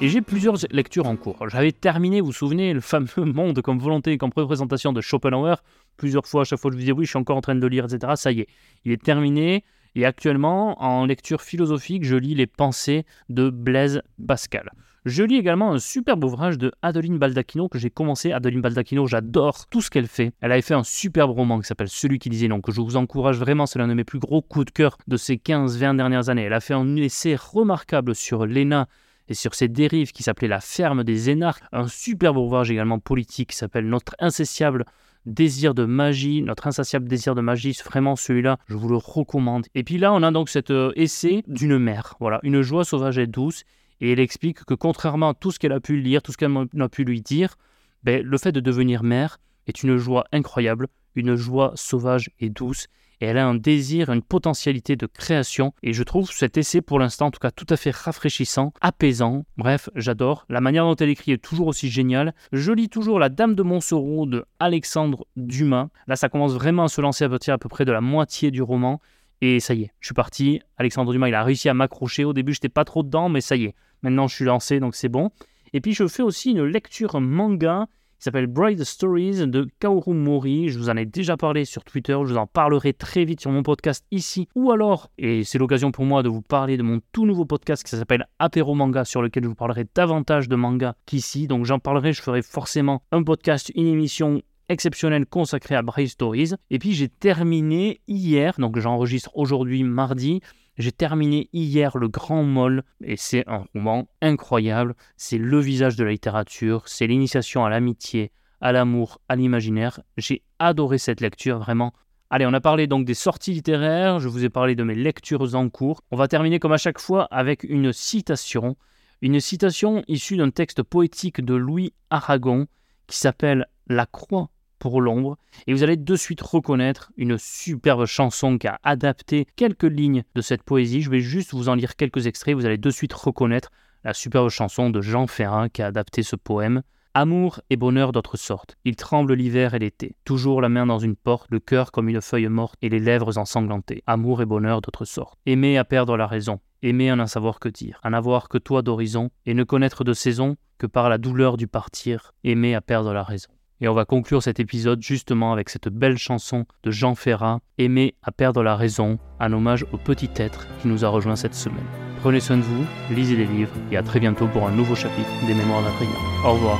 Et 0.00 0.08
j'ai 0.08 0.22
plusieurs 0.22 0.56
lectures 0.72 1.06
en 1.06 1.14
cours. 1.14 1.48
J'avais 1.48 1.72
terminé, 1.72 2.20
vous 2.20 2.28
vous 2.28 2.32
souvenez, 2.32 2.72
le 2.72 2.80
fameux 2.80 3.06
Monde 3.18 3.60
comme 3.62 3.78
volonté 3.78 4.12
et 4.12 4.18
comme 4.18 4.30
représentation 4.34 4.92
de 4.92 5.00
Schopenhauer. 5.00 5.62
Plusieurs 5.96 6.26
fois, 6.26 6.40
à 6.40 6.44
chaque 6.44 6.58
fois, 6.58 6.72
je 6.72 6.76
vous 6.76 6.80
disais 6.80 6.92
oui, 6.92 7.04
je 7.04 7.10
suis 7.10 7.18
encore 7.18 7.36
en 7.36 7.42
train 7.42 7.54
de 7.54 7.66
lire, 7.68 7.84
etc. 7.84 8.14
Ça 8.16 8.32
y 8.32 8.40
est, 8.40 8.48
il 8.84 8.90
est 8.90 9.00
terminé. 9.00 9.62
Et 9.94 10.04
actuellement, 10.04 10.80
en 10.82 11.04
lecture 11.06 11.42
philosophique, 11.42 12.04
je 12.04 12.16
lis 12.16 12.34
les 12.34 12.46
pensées 12.46 13.04
de 13.28 13.50
Blaise 13.50 14.02
Pascal. 14.26 14.70
Je 15.06 15.22
lis 15.22 15.36
également 15.36 15.72
un 15.72 15.78
superbe 15.78 16.24
ouvrage 16.24 16.58
de 16.58 16.72
Adeline 16.82 17.18
Baldacchino 17.18 17.68
que 17.70 17.78
j'ai 17.78 17.88
commencé. 17.88 18.32
Adeline 18.32 18.60
Baldacchino, 18.60 19.06
j'adore 19.06 19.66
tout 19.66 19.80
ce 19.80 19.88
qu'elle 19.88 20.06
fait. 20.06 20.32
Elle 20.42 20.52
avait 20.52 20.60
fait 20.60 20.74
un 20.74 20.84
superbe 20.84 21.30
roman 21.30 21.58
qui 21.58 21.66
s'appelle 21.66 21.88
Celui 21.88 22.18
qui 22.18 22.28
disait 22.28 22.48
non, 22.48 22.60
que 22.60 22.70
je 22.70 22.82
vous 22.82 22.96
encourage 22.96 23.38
vraiment, 23.38 23.64
c'est 23.64 23.78
l'un 23.78 23.88
de 23.88 23.94
mes 23.94 24.04
plus 24.04 24.18
gros 24.18 24.42
coups 24.42 24.66
de 24.66 24.70
cœur 24.70 24.98
de 25.08 25.16
ces 25.16 25.36
15-20 25.36 25.96
dernières 25.96 26.28
années. 26.28 26.42
Elle 26.42 26.52
a 26.52 26.60
fait 26.60 26.74
un 26.74 26.96
essai 26.96 27.34
remarquable 27.34 28.14
sur 28.14 28.44
l'ENA 28.44 28.88
et 29.28 29.34
sur 29.34 29.54
ses 29.54 29.68
dérives 29.68 30.12
qui 30.12 30.22
s'appelait 30.22 30.48
La 30.48 30.60
ferme 30.60 31.02
des 31.02 31.30
énarques. 31.30 31.64
Un 31.72 31.88
superbe 31.88 32.36
ouvrage 32.36 32.70
également 32.70 32.98
politique 32.98 33.50
qui 33.50 33.56
s'appelle 33.56 33.88
Notre 33.88 34.14
incessiable 34.18 34.84
désir 35.26 35.74
de 35.74 35.84
magie, 35.84 36.42
notre 36.42 36.66
insatiable 36.66 37.08
désir 37.08 37.34
de 37.34 37.40
magie, 37.40 37.76
vraiment 37.84 38.16
celui-là, 38.16 38.58
je 38.68 38.74
vous 38.74 38.88
le 38.88 38.96
recommande. 38.96 39.66
Et 39.74 39.84
puis 39.84 39.98
là, 39.98 40.12
on 40.12 40.22
a 40.22 40.30
donc 40.30 40.48
cet 40.48 40.70
euh, 40.70 40.92
essai 40.96 41.42
d'une 41.46 41.78
mère, 41.78 42.14
voilà, 42.20 42.40
une 42.42 42.62
joie 42.62 42.84
sauvage 42.84 43.18
et 43.18 43.26
douce, 43.26 43.64
et 44.00 44.12
elle 44.12 44.20
explique 44.20 44.64
que 44.64 44.74
contrairement 44.74 45.30
à 45.30 45.34
tout 45.34 45.50
ce 45.50 45.58
qu'elle 45.58 45.72
a 45.72 45.80
pu 45.80 46.00
lire, 46.00 46.22
tout 46.22 46.32
ce 46.32 46.38
qu'elle 46.38 46.54
a 46.80 46.88
pu 46.88 47.04
lui 47.04 47.20
dire, 47.20 47.56
ben, 48.02 48.22
le 48.24 48.38
fait 48.38 48.52
de 48.52 48.60
devenir 48.60 49.02
mère 49.02 49.38
est 49.66 49.82
une 49.82 49.96
joie 49.96 50.24
incroyable, 50.32 50.88
une 51.14 51.34
joie 51.36 51.72
sauvage 51.74 52.30
et 52.38 52.48
douce, 52.48 52.86
et 53.20 53.26
elle 53.26 53.38
a 53.38 53.46
un 53.46 53.54
désir, 53.54 54.10
une 54.10 54.22
potentialité 54.22 54.96
de 54.96 55.06
création. 55.06 55.72
Et 55.82 55.92
je 55.92 56.02
trouve 56.02 56.30
cet 56.30 56.56
essai, 56.56 56.80
pour 56.80 56.98
l'instant, 56.98 57.26
en 57.26 57.30
tout 57.30 57.38
cas, 57.38 57.50
tout 57.50 57.66
à 57.68 57.76
fait 57.76 57.94
rafraîchissant, 57.94 58.72
apaisant. 58.80 59.44
Bref, 59.56 59.90
j'adore. 59.94 60.46
La 60.48 60.60
manière 60.60 60.84
dont 60.84 60.96
elle 60.96 61.10
écrit 61.10 61.32
est 61.32 61.42
toujours 61.42 61.66
aussi 61.66 61.90
géniale. 61.90 62.34
Je 62.52 62.72
lis 62.72 62.88
toujours 62.88 63.18
La 63.18 63.28
Dame 63.28 63.54
de 63.54 63.62
Montsoreau 63.62 64.26
de 64.26 64.44
Alexandre 64.58 65.26
Dumas. 65.36 65.88
Là, 66.06 66.16
ça 66.16 66.28
commence 66.28 66.54
vraiment 66.54 66.84
à 66.84 66.88
se 66.88 67.00
lancer 67.00 67.24
à 67.24 67.28
partir 67.28 67.54
à 67.54 67.58
peu 67.58 67.68
près 67.68 67.84
de 67.84 67.92
la 67.92 68.00
moitié 68.00 68.50
du 68.50 68.62
roman. 68.62 69.00
Et 69.42 69.60
ça 69.60 69.74
y 69.74 69.84
est, 69.84 69.92
je 70.00 70.08
suis 70.08 70.14
parti. 70.14 70.60
Alexandre 70.76 71.12
Dumas, 71.12 71.28
il 71.28 71.34
a 71.34 71.44
réussi 71.44 71.68
à 71.68 71.74
m'accrocher. 71.74 72.24
Au 72.24 72.32
début, 72.32 72.52
je 72.52 72.58
n'étais 72.58 72.68
pas 72.68 72.84
trop 72.84 73.02
dedans, 73.02 73.28
mais 73.28 73.40
ça 73.40 73.56
y 73.56 73.64
est. 73.64 73.74
Maintenant, 74.02 74.28
je 74.28 74.34
suis 74.34 74.44
lancé, 74.44 74.80
donc 74.80 74.94
c'est 74.94 75.08
bon. 75.08 75.30
Et 75.72 75.80
puis, 75.80 75.92
je 75.92 76.06
fais 76.08 76.22
aussi 76.22 76.50
une 76.50 76.64
lecture 76.64 77.20
manga 77.20 77.86
qui 78.20 78.24
s'appelle 78.24 78.48
Bright 78.48 78.84
Stories 78.84 79.46
de 79.46 79.66
Kaoru 79.78 80.12
Mori. 80.12 80.68
Je 80.68 80.78
vous 80.78 80.90
en 80.90 80.96
ai 80.98 81.06
déjà 81.06 81.38
parlé 81.38 81.64
sur 81.64 81.84
Twitter, 81.84 82.12
je 82.12 82.32
vous 82.32 82.36
en 82.36 82.46
parlerai 82.46 82.92
très 82.92 83.24
vite 83.24 83.40
sur 83.40 83.50
mon 83.50 83.62
podcast 83.62 84.04
ici. 84.10 84.46
Ou 84.54 84.72
alors, 84.72 85.08
et 85.16 85.42
c'est 85.42 85.56
l'occasion 85.56 85.90
pour 85.90 86.04
moi 86.04 86.22
de 86.22 86.28
vous 86.28 86.42
parler 86.42 86.76
de 86.76 86.82
mon 86.82 87.00
tout 87.12 87.24
nouveau 87.24 87.46
podcast 87.46 87.82
qui 87.82 87.96
s'appelle 87.96 88.26
Apéro 88.38 88.74
Manga, 88.74 89.06
sur 89.06 89.22
lequel 89.22 89.44
je 89.44 89.48
vous 89.48 89.54
parlerai 89.54 89.86
davantage 89.94 90.50
de 90.50 90.56
manga 90.56 90.96
qu'ici. 91.06 91.46
Donc 91.46 91.64
j'en 91.64 91.78
parlerai, 91.78 92.12
je 92.12 92.20
ferai 92.20 92.42
forcément 92.42 93.02
un 93.10 93.22
podcast, 93.22 93.72
une 93.74 93.86
émission 93.86 94.42
exceptionnelle 94.68 95.24
consacrée 95.24 95.74
à 95.74 95.80
Bright 95.80 96.10
Stories. 96.10 96.52
Et 96.68 96.78
puis 96.78 96.92
j'ai 96.92 97.08
terminé 97.08 98.02
hier, 98.06 98.54
donc 98.58 98.78
j'enregistre 98.78 99.30
aujourd'hui 99.34 99.82
mardi, 99.82 100.42
j'ai 100.80 100.92
terminé 100.92 101.48
hier 101.52 101.96
Le 101.98 102.08
Grand 102.08 102.42
Moll 102.42 102.82
et 103.04 103.16
c'est 103.16 103.44
un 103.46 103.66
roman 103.74 104.08
incroyable. 104.22 104.94
C'est 105.16 105.38
le 105.38 105.58
visage 105.60 105.96
de 105.96 106.04
la 106.04 106.10
littérature, 106.10 106.84
c'est 106.86 107.06
l'initiation 107.06 107.64
à 107.64 107.70
l'amitié, 107.70 108.32
à 108.60 108.72
l'amour, 108.72 109.20
à 109.28 109.36
l'imaginaire. 109.36 110.00
J'ai 110.16 110.42
adoré 110.58 110.98
cette 110.98 111.20
lecture, 111.20 111.58
vraiment. 111.58 111.92
Allez, 112.30 112.46
on 112.46 112.54
a 112.54 112.60
parlé 112.60 112.86
donc 112.86 113.04
des 113.04 113.14
sorties 113.14 113.52
littéraires, 113.52 114.20
je 114.20 114.28
vous 114.28 114.44
ai 114.44 114.48
parlé 114.48 114.74
de 114.74 114.84
mes 114.84 114.94
lectures 114.94 115.54
en 115.54 115.68
cours. 115.68 116.00
On 116.10 116.16
va 116.16 116.28
terminer 116.28 116.58
comme 116.58 116.72
à 116.72 116.78
chaque 116.78 117.00
fois 117.00 117.24
avec 117.24 117.64
une 117.64 117.92
citation. 117.92 118.76
Une 119.20 119.40
citation 119.40 120.02
issue 120.08 120.38
d'un 120.38 120.50
texte 120.50 120.82
poétique 120.82 121.44
de 121.44 121.54
Louis 121.54 121.92
Aragon 122.08 122.66
qui 123.06 123.18
s'appelle 123.18 123.66
La 123.86 124.06
croix 124.06 124.48
pour 124.80 125.00
l'ombre, 125.00 125.38
et 125.68 125.72
vous 125.72 125.84
allez 125.84 125.96
de 125.96 126.16
suite 126.16 126.40
reconnaître 126.40 127.12
une 127.16 127.38
superbe 127.38 128.06
chanson 128.06 128.58
qui 128.58 128.66
a 128.66 128.80
adapté 128.82 129.46
quelques 129.54 129.84
lignes 129.84 130.24
de 130.34 130.40
cette 130.40 130.64
poésie. 130.64 131.02
Je 131.02 131.10
vais 131.10 131.20
juste 131.20 131.54
vous 131.54 131.68
en 131.68 131.76
lire 131.76 131.94
quelques 131.94 132.26
extraits, 132.26 132.56
vous 132.56 132.66
allez 132.66 132.78
de 132.78 132.90
suite 132.90 133.12
reconnaître 133.12 133.70
la 134.02 134.14
superbe 134.14 134.48
chanson 134.48 134.90
de 134.90 135.00
Jean 135.00 135.26
Ferrat 135.26 135.68
qui 135.68 135.82
a 135.82 135.86
adapté 135.86 136.22
ce 136.22 136.34
poème. 136.34 136.82
Amour 137.12 137.60
et 137.70 137.76
bonheur 137.76 138.12
d'autre 138.12 138.36
sorte. 138.36 138.76
Il 138.84 138.94
tremble 138.94 139.34
l'hiver 139.34 139.74
et 139.74 139.80
l'été. 139.80 140.14
Toujours 140.24 140.60
la 140.60 140.68
main 140.68 140.86
dans 140.86 141.00
une 141.00 141.16
porte, 141.16 141.48
le 141.50 141.58
cœur 141.58 141.90
comme 141.90 142.08
une 142.08 142.20
feuille 142.20 142.48
morte 142.48 142.76
et 142.82 142.88
les 142.88 143.00
lèvres 143.00 143.36
ensanglantées. 143.36 144.04
Amour 144.06 144.42
et 144.42 144.46
bonheur 144.46 144.80
d'autre 144.80 145.04
sorte. 145.04 145.36
Aimer 145.44 145.76
à 145.76 145.84
perdre 145.84 146.16
la 146.16 146.28
raison. 146.28 146.60
Aimer 146.82 147.10
à 147.10 147.16
n'en 147.16 147.26
savoir 147.26 147.58
que 147.58 147.68
dire. 147.68 147.98
À 148.04 148.10
n'avoir 148.10 148.48
que 148.48 148.58
toi 148.58 148.82
d'horizon 148.82 149.30
et 149.44 149.54
ne 149.54 149.64
connaître 149.64 150.04
de 150.04 150.12
saison 150.12 150.56
que 150.78 150.86
par 150.86 151.08
la 151.08 151.18
douleur 151.18 151.56
du 151.56 151.66
partir. 151.66 152.32
Aimer 152.44 152.76
à 152.76 152.80
perdre 152.80 153.12
la 153.12 153.24
raison. 153.24 153.50
Et 153.82 153.88
on 153.88 153.94
va 153.94 154.04
conclure 154.04 154.42
cet 154.42 154.60
épisode 154.60 155.02
justement 155.02 155.52
avec 155.54 155.70
cette 155.70 155.88
belle 155.88 156.18
chanson 156.18 156.66
de 156.82 156.90
Jean 156.90 157.14
Ferrat, 157.14 157.60
Aimer 157.78 158.14
à 158.22 158.30
perdre 158.30 158.62
la 158.62 158.76
raison, 158.76 159.18
un 159.38 159.52
hommage 159.54 159.86
au 159.92 159.96
petit 159.96 160.28
être 160.36 160.66
qui 160.80 160.88
nous 160.88 161.04
a 161.04 161.08
rejoint 161.08 161.36
cette 161.36 161.54
semaine. 161.54 161.86
Prenez 162.20 162.40
soin 162.40 162.58
de 162.58 162.62
vous, 162.62 162.84
lisez 163.10 163.36
les 163.36 163.46
livres 163.46 163.72
et 163.90 163.96
à 163.96 164.02
très 164.02 164.20
bientôt 164.20 164.46
pour 164.48 164.66
un 164.68 164.70
nouveau 164.70 164.94
chapitre 164.94 165.30
des 165.46 165.54
Mémoires 165.54 165.82
d'Adrien. 165.82 166.10
Au 166.44 166.52
revoir. 166.52 166.78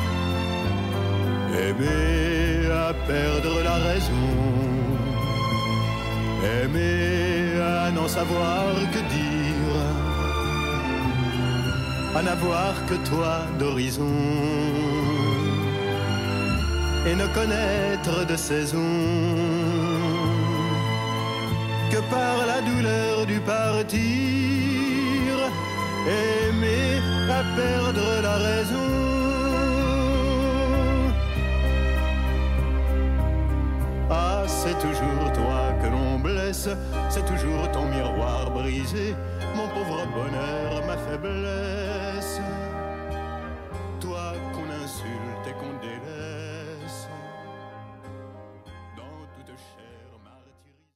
Aimer 1.55 2.71
à 2.71 2.93
perdre 3.07 3.63
la 3.65 3.77
raison, 3.77 4.13
aimer 6.45 7.61
à 7.63 7.91
n'en 7.93 8.09
savoir 8.09 8.75
que 8.93 8.99
dire, 8.99 9.77
à 12.15 12.23
n'avoir 12.23 12.75
que 12.87 12.95
toi 13.09 13.47
d'horizon 13.59 14.05
et 17.07 17.15
ne 17.15 17.27
connaître 17.29 18.27
de 18.27 18.37
saison 18.37 18.79
que 21.91 22.01
par 22.11 22.47
la 22.47 22.61
douleur 22.61 23.27
du 23.27 23.41
partir, 23.41 24.01
aimer 26.07 27.01
à 27.31 27.43
perdre 27.57 28.23
la 28.23 28.37
raison. 28.37 28.91
Ah, 34.11 34.43
c'est 34.47 34.79
toujours 34.79 35.33
toi 35.33 35.73
que 35.81 35.89
l'on 35.89 36.19
blesse, 36.19 36.69
c'est 37.09 37.25
toujours 37.25 37.71
ton 37.73 37.87
miroir 37.87 38.51
brisé, 38.51 39.15
mon 39.57 39.69
pauvre 39.69 40.05
bonheur, 40.15 40.85
ma 40.87 40.97
faiblesse. 40.97 42.41
Toi 44.01 44.35
qu'on 44.53 44.69
insulte 44.85 45.47
et 45.49 45.53
qu'on 45.53 45.75
délaisse. 45.81 46.20